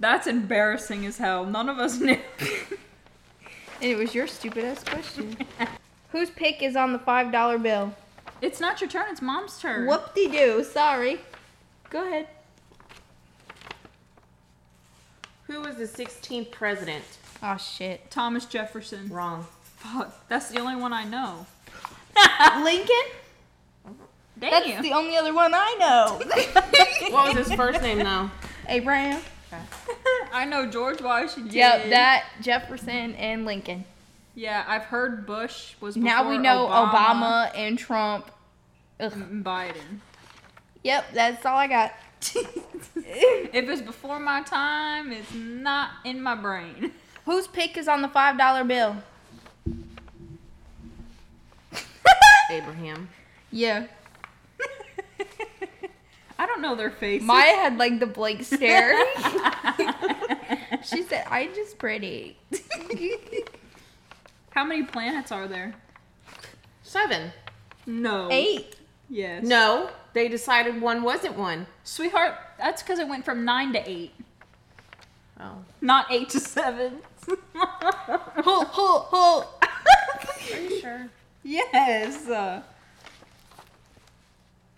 [0.00, 1.44] That's embarrassing as hell.
[1.44, 2.18] None of us knew.
[2.40, 2.80] And
[3.80, 5.36] it was your stupid ass question.
[6.10, 7.94] Whose pic is on the five dollar bill?
[8.40, 9.86] it's not your turn, it's mom's turn.
[9.86, 10.64] Whoop de doo.
[10.64, 11.20] Sorry.
[11.90, 12.28] Go ahead.
[15.44, 17.04] Who was the 16th president?
[17.42, 18.10] Oh shit.
[18.10, 19.08] Thomas Jefferson.
[19.08, 19.46] Wrong.
[19.76, 21.46] Fuck, that's the only one I know.
[22.62, 22.94] Lincoln?
[24.40, 24.50] Damn.
[24.50, 26.20] That's the only other one I know.
[27.10, 28.30] What was his first name, now?
[28.68, 29.22] Abraham.
[30.32, 31.54] I know George Washington.
[31.54, 33.86] Yep, that Jefferson and Lincoln.
[34.34, 38.30] Yeah, I've heard Bush was Now we know Obama, Obama, and Trump.
[39.00, 39.12] Ugh.
[39.12, 40.00] Biden.
[40.82, 41.94] Yep, that's all I got.
[42.96, 46.92] if it's before my time, it's not in my brain.
[47.24, 48.96] Whose pic is on the five dollar bill?
[52.50, 53.08] Abraham.
[53.50, 53.86] Yeah.
[56.38, 57.26] I don't know their faces.
[57.26, 58.96] Maya had like the blank stare.
[60.84, 62.36] she said, "I'm just pretty."
[64.50, 65.74] How many planets are there?
[66.82, 67.32] Seven.
[67.86, 68.28] No.
[68.30, 68.76] Eight.
[69.10, 69.42] Yes.
[69.44, 71.66] No, they decided one wasn't one.
[71.84, 74.12] Sweetheart, that's because it went from nine to eight,
[75.40, 75.64] Oh.
[75.80, 76.98] not eight to seven.
[77.56, 79.44] Hold, hold, hold.
[80.54, 81.08] Are you sure?
[81.42, 82.28] yes.
[82.28, 82.62] Uh,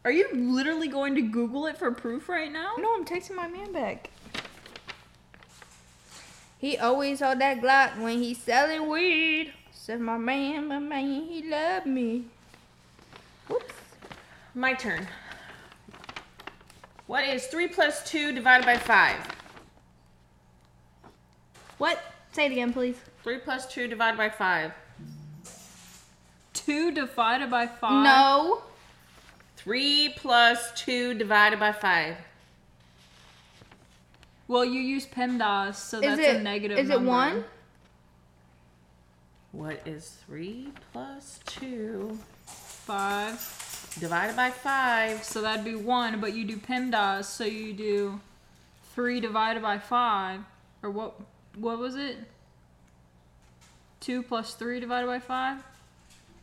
[0.05, 2.75] are you literally going to Google it for proof right now?
[2.79, 4.11] No, I'm texting my man back.
[6.59, 9.53] He always hold that Glock when he's selling weed.
[9.73, 12.25] Said my man, my man, he love me.
[13.49, 13.75] Whoops.
[14.55, 15.09] My turn.
[17.07, 19.17] What is 3 plus 2 divided by 5?
[21.79, 21.99] What?
[22.33, 22.97] Say it again, please.
[23.25, 24.73] 3 plus 2 divided by 5.
[26.53, 28.05] Two divided by five.
[28.05, 28.63] No.
[29.63, 32.17] 3 plus 2 divided by 5.
[34.49, 37.45] Well, you use PEMDAS, so Is that's it a negative Is it one?
[39.53, 43.97] What is 3 plus 2 Five.
[44.01, 45.23] divided by 5?
[45.25, 48.21] So that'd be one, but you do PEMDAS, so you do
[48.95, 50.41] three divided by five,
[50.83, 51.15] or what?
[51.57, 52.17] What was it?
[54.01, 55.63] Two plus three divided by five.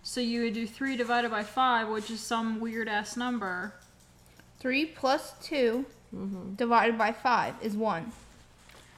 [0.08, 3.74] So you would do three divided by five, which is some weird ass number.
[4.58, 5.86] Three plus 2
[6.16, 6.54] mm-hmm.
[6.56, 8.14] divided by five is one.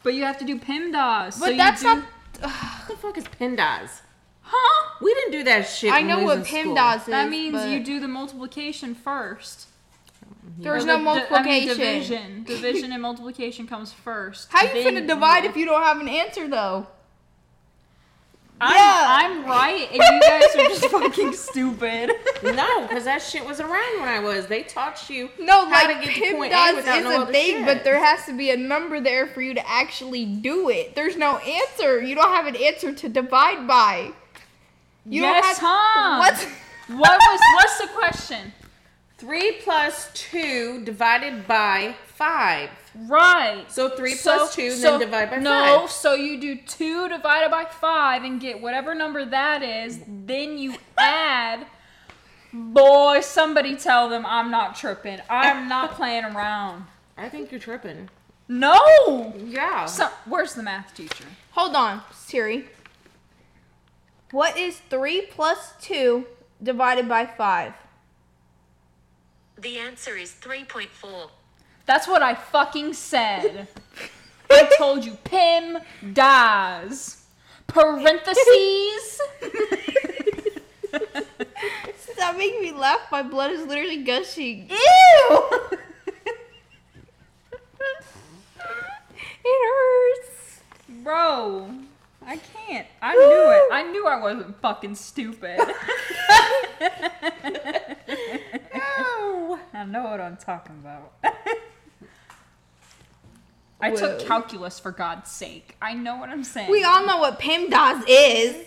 [0.03, 1.34] But you have to do PEMDAS.
[1.34, 2.03] so But you that's do- not.
[2.41, 4.01] What the fuck is PEMDAS?
[4.43, 4.89] Huh?
[5.01, 5.91] We didn't do that shit.
[5.91, 6.76] I know what in school.
[6.76, 7.05] PEMDAS is.
[7.07, 9.68] That means but you do the multiplication first.
[10.60, 11.68] There's no the- the- I mean, multiplication.
[11.70, 12.43] division.
[12.43, 14.49] Division and multiplication comes first.
[14.51, 16.86] How are you Then finna divide if you don't have an answer though?
[18.62, 19.05] I'm, Yeah.
[19.07, 22.12] I'm right, and you guys are just fucking stupid.
[22.43, 24.47] No, because that shit was around when I was.
[24.47, 27.12] They taught you No, how like to get to point A PEMDAS without is no
[27.12, 27.66] a other thing, shit.
[27.66, 30.95] but there has to be a number there for you to actually do it.
[30.95, 32.01] There's no answer.
[32.01, 34.12] You don't have an answer to divide by.
[35.05, 36.20] You yes, don't have, huh?
[36.20, 36.45] What's
[36.97, 37.39] What was?
[37.55, 38.53] What's the question?
[39.18, 42.70] 3 plus 2 divided by 5.
[43.08, 43.66] Right.
[43.72, 45.91] So 3 So- plus 2, so- then divide by No, 5.
[45.91, 50.00] so you do two divided by five and get whatever number that is.
[50.08, 51.66] Then you add.
[52.52, 55.20] Boy, somebody tell them I'm not tripping.
[55.30, 56.88] I'm not playing around.
[57.18, 58.10] I think you're tripping.
[58.47, 59.34] No.
[59.38, 59.86] Yeah.
[59.86, 61.26] So, where's the math teacher?
[61.52, 62.68] Hold on, Siri.
[64.32, 66.26] What is three plus two
[66.62, 67.74] divided by five?
[69.58, 71.30] The answer is 3.4.
[71.90, 73.68] That's what I fucking said.
[74.48, 75.80] I told you, Pim
[76.14, 77.26] dies.
[77.66, 79.20] Parentheses.
[81.98, 83.00] Stop making me laugh.
[83.12, 84.70] My blood is literally gushing.
[84.70, 85.50] Ew.
[89.44, 90.62] It hurts.
[91.04, 91.72] Bro,
[92.24, 92.86] I can't.
[93.02, 93.64] I knew it.
[93.72, 95.58] I knew I wasn't fucking stupid.
[98.76, 99.60] no.
[99.74, 101.14] I know what I'm talking about.
[103.82, 105.75] I took calculus for God's sake.
[105.82, 106.69] I know what I'm saying.
[106.69, 108.65] We all know what PEMDAS is.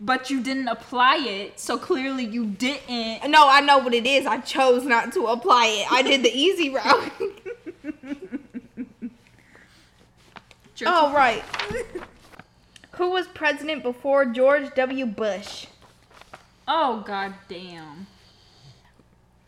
[0.00, 3.30] but you didn't apply it, so clearly you didn't.
[3.30, 4.26] No, I know what it is.
[4.26, 5.92] I chose not to apply it.
[5.92, 7.12] I did the easy route.
[10.84, 11.42] Oh, right.
[12.92, 15.06] Who was president before George W.
[15.06, 15.66] Bush?
[16.68, 18.06] Oh god damn.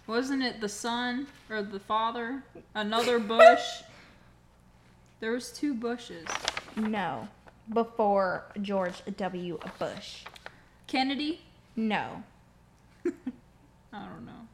[0.06, 2.42] Wasn't it the son or the father?
[2.74, 3.82] Another Bush?
[5.20, 6.26] There was two Bushes.
[6.76, 7.28] No.
[7.72, 9.58] Before George W.
[9.78, 10.24] Bush.
[10.86, 11.40] Kennedy?
[11.76, 12.22] No.
[13.06, 13.10] I
[13.92, 14.46] don't know.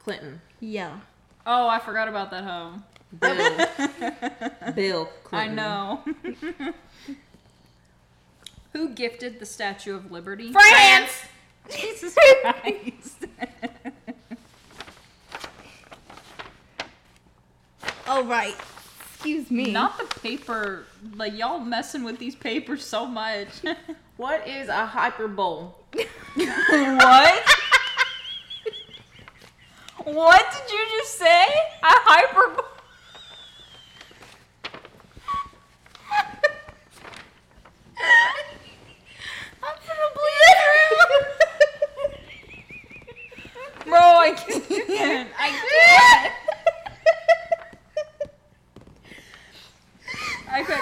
[0.00, 0.40] Clinton.
[0.60, 1.00] Yeah.
[1.46, 2.74] Oh, I forgot about that hoe.
[3.18, 4.72] Bill.
[4.74, 5.50] Bill Clinton.
[5.50, 6.04] I know.
[8.72, 10.52] Who gifted the Statue of Liberty?
[10.52, 11.24] France!
[11.70, 13.26] Jesus Christ.
[18.06, 18.56] Oh, right.
[19.20, 19.70] Excuse me.
[19.70, 20.86] Not the paper.
[21.14, 23.48] Like, y'all messing with these papers so much.
[24.20, 25.68] What is a hyperbole?
[25.94, 27.42] what?
[30.04, 31.46] what did you just say?
[31.82, 32.62] A hyper.
[39.62, 40.56] I'm gonna bleed
[43.86, 45.30] Bro, I can't.
[45.38, 46.32] I can't.
[50.52, 50.80] I could.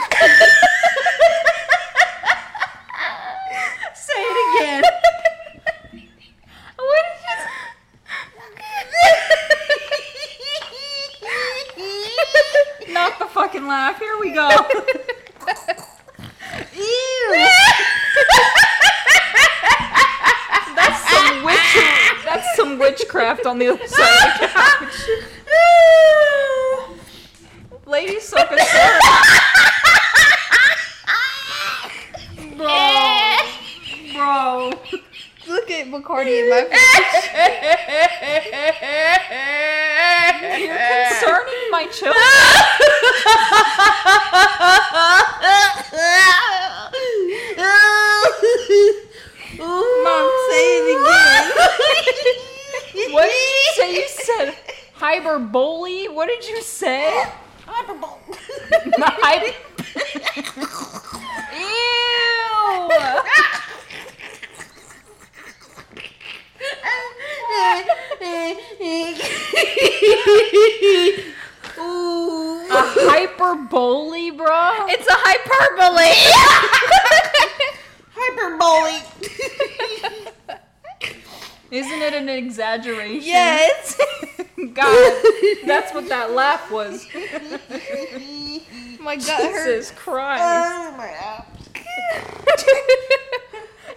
[13.39, 13.99] fucking laugh.
[13.99, 14.49] Here we go.
[16.75, 17.47] Ew.
[20.75, 22.25] That's some witch.
[22.25, 25.09] That's some witchcraft on the other side of the couch.
[27.87, 29.03] Lady's so concerned.
[32.57, 33.39] Bro.
[34.15, 34.73] Bro.
[35.49, 37.29] Look at Bacardi in my face.
[40.61, 40.77] You're
[41.09, 42.23] concerning my children.
[49.59, 51.45] Mom, say it again.
[53.13, 53.89] What did you say?
[53.95, 54.49] You said
[54.95, 56.09] hyperbole?
[56.09, 57.25] What did you say?
[58.99, 59.55] The hype.
[61.55, 61.89] Ew.
[72.71, 74.87] A hyperbole, bro?
[74.89, 76.13] It's a hyperbole.
[78.15, 79.01] Hyperbole.
[81.71, 83.23] Isn't it an exaggeration?
[83.23, 84.01] yes.
[84.75, 85.23] God,
[85.67, 86.33] that's what that
[86.71, 87.07] laugh was.
[89.01, 89.65] My gut hurts.
[89.65, 90.43] Jesus Christ.
[90.45, 91.45] Oh my God.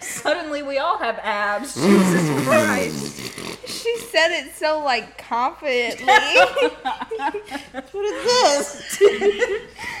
[0.00, 1.74] Suddenly we all have abs.
[1.74, 3.18] Jesus Christ.
[3.66, 6.06] She said it so like confidently.
[7.16, 8.98] What is this?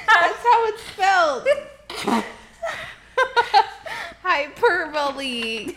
[0.06, 1.48] That's how it's spelled.
[4.22, 5.76] Hyperbole.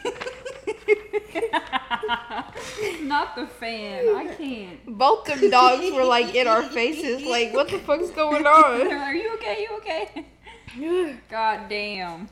[3.06, 4.16] Not the fan.
[4.16, 4.98] I can't.
[4.98, 8.88] Both them dogs were like in our faces, like, what the fuck's going on?
[8.94, 9.68] Are you okay?
[9.70, 10.26] You okay?
[11.30, 12.28] God damn.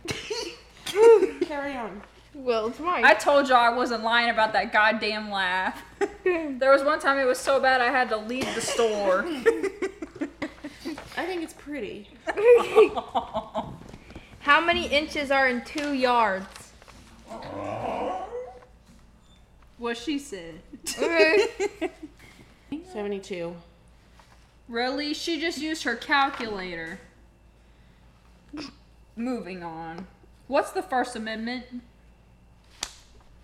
[1.45, 2.01] Carry on.
[2.33, 3.05] Well, it's mine.
[3.05, 5.83] I told y'all I wasn't lying about that goddamn laugh.
[6.23, 9.23] there was one time it was so bad I had to leave the store.
[11.15, 12.09] I think it's pretty.
[14.39, 16.62] How many inches are in two yards?
[19.77, 20.61] What she said.
[22.91, 23.55] 72.
[24.67, 25.13] Really?
[25.13, 26.99] She just used her calculator.
[29.15, 30.07] Moving on.
[30.47, 31.65] What's the First Amendment?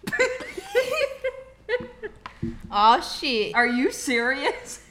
[2.72, 3.56] Oh shit.
[3.56, 4.86] Are you serious?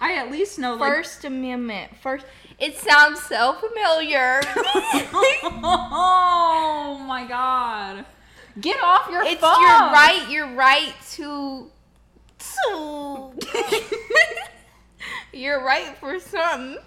[0.00, 1.94] I at least know like First Amendment.
[2.02, 2.24] First.
[2.58, 4.40] It sounds so familiar.
[5.92, 8.06] oh my god.
[8.60, 9.60] Get off your it's phone.
[9.60, 10.26] your right.
[10.30, 11.70] Your right to.
[12.38, 13.32] To.
[15.32, 16.78] You're right for something.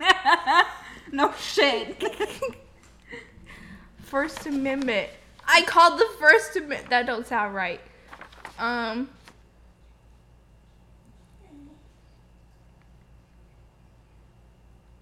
[1.12, 2.02] no shit.
[3.98, 5.10] First Amendment.
[5.46, 6.90] I called the First Amendment.
[6.90, 7.80] That don't sound right.
[8.58, 9.08] Um.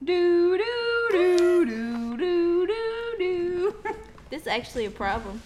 [0.04, 3.74] do do do do do do do.
[4.30, 5.40] This is actually a problem.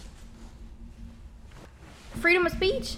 [2.21, 2.97] Freedom of speech?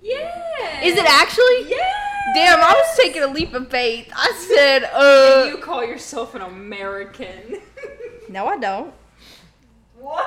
[0.00, 0.82] Yeah.
[0.82, 1.70] Is it actually?
[1.70, 1.92] Yeah.
[2.34, 4.10] Damn, I was taking a leap of faith.
[4.14, 5.46] I said, uh.
[5.48, 7.60] You call yourself an American.
[8.28, 8.94] No, I don't.
[9.98, 10.24] what?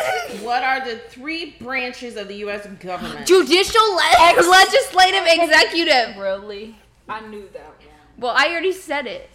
[0.42, 2.64] What are the three branches of the U.S.
[2.78, 3.26] government?
[3.26, 6.16] Judicial, le- legislative, executive.
[6.18, 6.76] Really?
[7.08, 7.88] I knew that one.
[8.16, 9.28] Well, I already said it.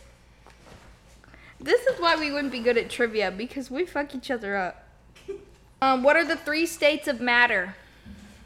[1.59, 4.87] This is why we wouldn't be good at trivia because we fuck each other up.
[5.81, 7.75] Um, what are the three states of matter?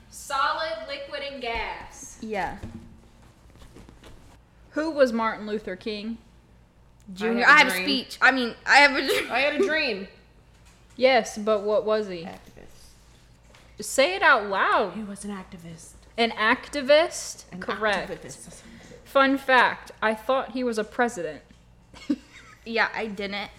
[0.09, 2.17] Solid, liquid, and gas.
[2.21, 2.57] Yeah.
[4.71, 6.17] Who was Martin Luther King?
[7.13, 7.45] Junior.
[7.45, 7.83] I I a have a dream.
[7.85, 8.17] speech.
[8.21, 9.31] I mean, I have a dream.
[9.31, 10.07] I had a dream.
[10.99, 12.23] Yes, but what was he?
[12.23, 13.83] Activist.
[13.85, 14.93] Say it out loud.
[14.95, 15.91] He was an activist.
[16.17, 17.43] An activist?
[17.51, 18.09] An Correct.
[18.09, 18.61] activist.
[19.05, 21.43] Fun fact I thought he was a president.
[22.65, 23.51] Yeah, I didn't.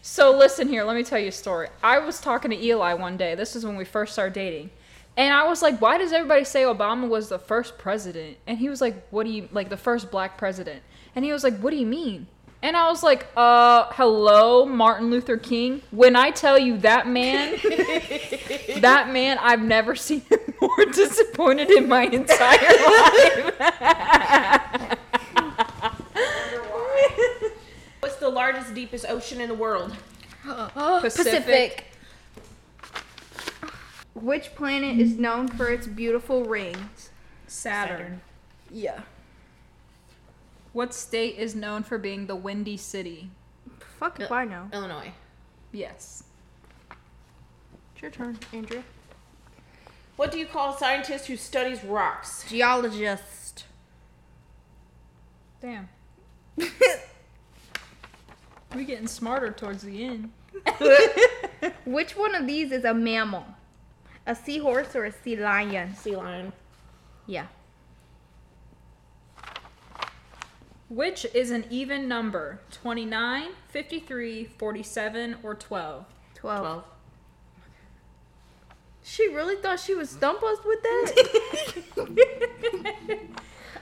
[0.00, 1.68] So listen here, let me tell you a story.
[1.82, 3.34] I was talking to Eli one day.
[3.34, 4.70] This is when we first started dating.
[5.16, 8.36] And I was like, why does everybody say Obama was the first president?
[8.46, 10.82] And he was like, what do you like the first black president?
[11.14, 12.26] And he was like, what do you mean?
[12.62, 15.82] And I was like, uh, hello, Martin Luther King.
[15.90, 17.52] When I tell you that man,
[18.80, 22.58] that man, I've never seen him more disappointed in my entire
[23.60, 24.98] life.
[28.00, 29.94] What's the largest, deepest ocean in the world?
[31.02, 31.93] Pacific.
[34.14, 37.10] Which planet is known for its beautiful rings?
[37.46, 38.22] Saturn.
[38.70, 39.00] Yeah.
[40.72, 43.30] What state is known for being the windy city?
[43.98, 44.68] Fuck if I know.
[44.72, 45.12] Illinois.
[45.72, 46.24] Yes.
[47.92, 48.84] It's your turn, Andrea.
[50.16, 52.44] What do you call a scientist who studies rocks?
[52.48, 53.64] Geologist.
[55.60, 55.88] Damn.
[58.74, 60.30] We're getting smarter towards the end.
[61.84, 63.44] Which one of these is a mammal?
[64.26, 65.94] A seahorse or a sea lion?
[65.96, 66.52] Sea lion.
[67.26, 67.46] Yeah.
[70.88, 72.60] Which is an even number?
[72.70, 76.04] 29, 53, 47, or 12?
[76.34, 76.60] 12.
[76.62, 76.84] Twelve.
[79.02, 81.14] She really thought she would stump us with that?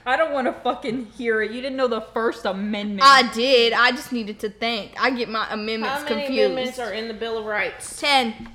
[0.05, 1.51] I don't want to fucking hear it.
[1.51, 3.01] You didn't know the First Amendment.
[3.03, 3.71] I did.
[3.71, 4.91] I just needed to think.
[4.99, 6.51] I get my amendments How many confused.
[6.51, 8.01] amendments are in the Bill of Rights?
[8.01, 8.49] 10.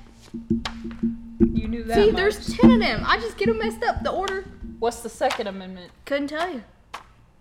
[1.89, 1.95] You knew that.
[1.95, 2.15] See, much.
[2.15, 3.03] there's 10 of them.
[3.05, 4.03] I just get them messed up.
[4.03, 4.45] The order.
[4.79, 5.91] What's the Second Amendment?
[6.05, 6.63] Couldn't tell you.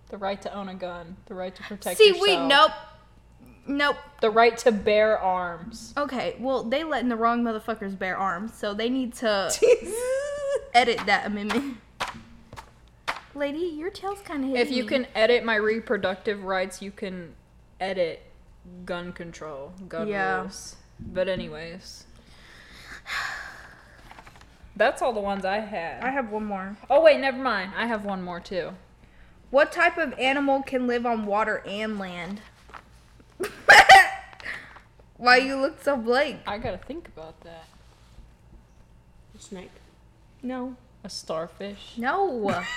[0.08, 1.16] The right to own a gun.
[1.26, 1.98] The right to protect yourself.
[1.98, 2.40] See, yourself.
[2.40, 2.70] wait, nope.
[3.66, 3.96] Nope.
[4.22, 5.92] The right to bear arms.
[5.96, 9.52] Okay, well, they letting the wrong motherfuckers bear arms, so they need to
[10.74, 11.76] edit that amendment.
[13.34, 17.34] Lady, your tail's kind of If you can edit my reproductive rights, you can
[17.78, 18.22] edit
[18.84, 20.40] gun control, gun Yeah.
[20.40, 20.76] rules.
[20.98, 22.04] But anyways,
[24.78, 26.02] that's all the ones I had.
[26.02, 26.76] I have one more.
[26.88, 27.72] oh wait, never mind.
[27.76, 28.70] I have one more too.
[29.50, 32.40] What type of animal can live on water and land?
[35.16, 36.40] Why you look so blank?
[36.46, 37.64] I gotta think about that.
[39.36, 39.70] A snake.
[40.42, 40.76] No.
[41.04, 41.94] A starfish.
[41.96, 42.62] No.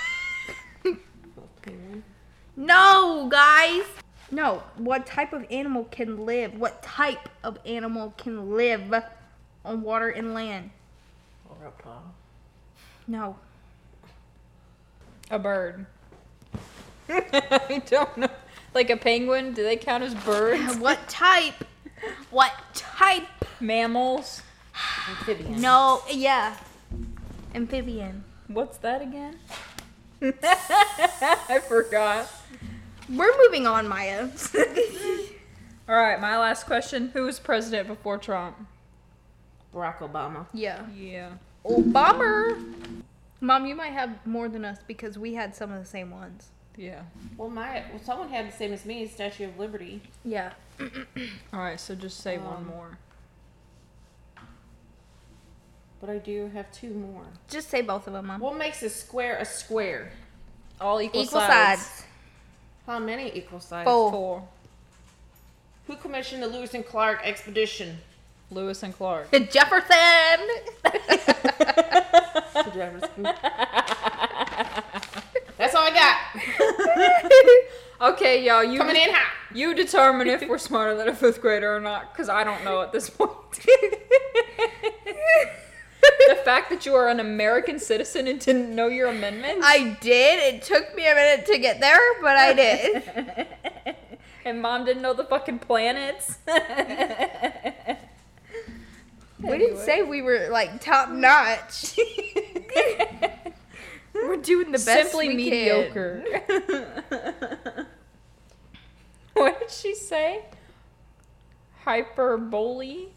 [2.54, 3.84] No, guys.
[4.30, 4.62] No.
[4.76, 6.54] What type of animal can live?
[6.54, 8.92] What type of animal can live
[9.64, 10.70] on water and land?
[11.62, 12.14] Or reptile.
[13.06, 13.36] No.
[15.30, 15.86] A bird.
[17.08, 18.28] I don't know.
[18.74, 19.52] Like a penguin?
[19.52, 20.76] Do they count as birds?
[20.78, 21.64] What type?
[22.30, 23.28] What type?
[23.60, 24.42] Mammals?
[25.08, 25.60] Amphibian.
[25.60, 26.56] No, yeah.
[27.54, 28.24] Amphibian.
[28.48, 29.38] What's that again?
[30.42, 32.28] I forgot.
[33.08, 34.28] We're moving on, Maya.
[35.88, 38.56] All right, my last question: Who was president before Trump?
[39.74, 40.46] Barack Obama.
[40.52, 40.84] yeah.
[40.96, 41.30] Yeah.
[41.64, 42.62] Obama.
[43.40, 46.48] Mom, you might have more than us because we had some of the same ones.
[46.76, 47.02] Yeah.
[47.36, 50.00] Well, my well, someone had the same as me, Statue of Liberty.
[50.24, 50.52] Yeah.
[51.52, 52.98] All right, so just say one Um, more.
[56.00, 57.24] But I do have two more.
[57.48, 58.40] Just say both of them, Mom.
[58.40, 60.10] What makes a square a square?
[60.80, 61.82] All equal, Equal sides.
[61.82, 62.04] sides.
[62.86, 63.88] How many equal sides?
[63.88, 64.10] Four.
[64.10, 64.48] Four.
[65.86, 67.98] Who commissioned the Lewis and Clark expedition?
[68.52, 69.30] Lewis and Clark.
[72.74, 73.22] Jefferson.
[75.58, 76.16] That's all I got.
[78.02, 79.32] Okay, y'all, you Coming in hot.
[79.54, 82.82] you determine if we're smarter than a fifth grader or not, because I don't know
[82.82, 83.30] at this point.
[86.26, 90.54] the fact that you are an American citizen and didn't know your amendments, I did.
[90.54, 93.46] It took me a minute to get there, but I did.
[94.44, 96.38] and mom didn't know the fucking planets.
[99.42, 101.98] We didn't say we were like top notch.
[104.14, 106.22] We're doing the best Simply we mediocre.
[109.34, 110.44] what did she say?
[111.84, 113.08] Hyperbole?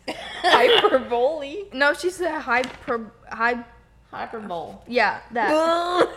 [0.41, 1.65] Hyperbole?
[1.73, 3.63] No, she said hyper hy
[4.11, 4.75] Hyperbole.
[4.87, 6.07] yeah, that.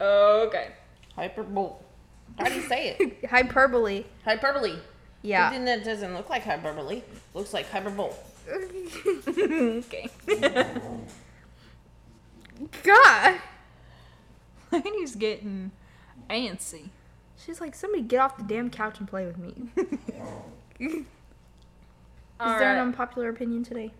[0.00, 0.72] okay.
[1.14, 1.72] Hyperbole.
[2.38, 3.24] How do you say it?
[3.28, 4.04] Hyperbole.
[4.24, 4.76] Hyperbole.
[5.22, 5.48] Yeah.
[5.48, 7.02] But then that doesn't look like hyperbole.
[7.34, 8.12] Looks like hyperbole.
[8.50, 10.08] Okay.
[12.82, 13.40] God.
[14.70, 15.70] Lady's getting
[16.28, 16.90] antsy.
[17.36, 19.54] She's like, somebody get off the damn couch and play with me.
[22.40, 23.92] Is All there an unpopular opinion today?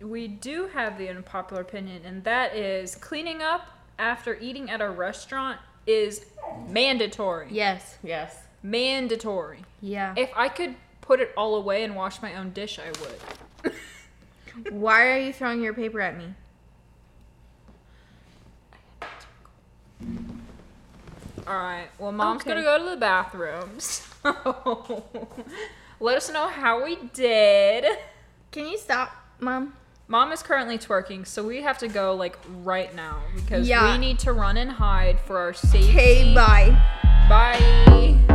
[0.00, 3.68] We do have the unpopular opinion, and that is cleaning up
[3.98, 6.26] after eating at a restaurant is
[6.68, 7.48] mandatory.
[7.50, 7.98] Yes.
[8.02, 8.36] Yes.
[8.62, 9.64] Mandatory.
[9.80, 10.14] Yeah.
[10.16, 13.18] If I could put it all away and wash my own dish, I would.
[14.70, 16.34] Why are you throwing your paper at me?
[21.46, 21.88] All right.
[21.98, 22.50] Well, mom's Okay.
[22.50, 23.70] gonna go to the bathroom.
[24.22, 25.04] So
[25.98, 27.84] let us know how we did.
[28.52, 29.10] Can you stop,
[29.40, 29.74] Mom?
[30.06, 33.92] Mom is currently twerking, so we have to go like right now because Yeah.
[33.92, 35.90] we need to run and hide for our safety.
[35.90, 36.70] Okay, bye.
[37.28, 38.28] Bye.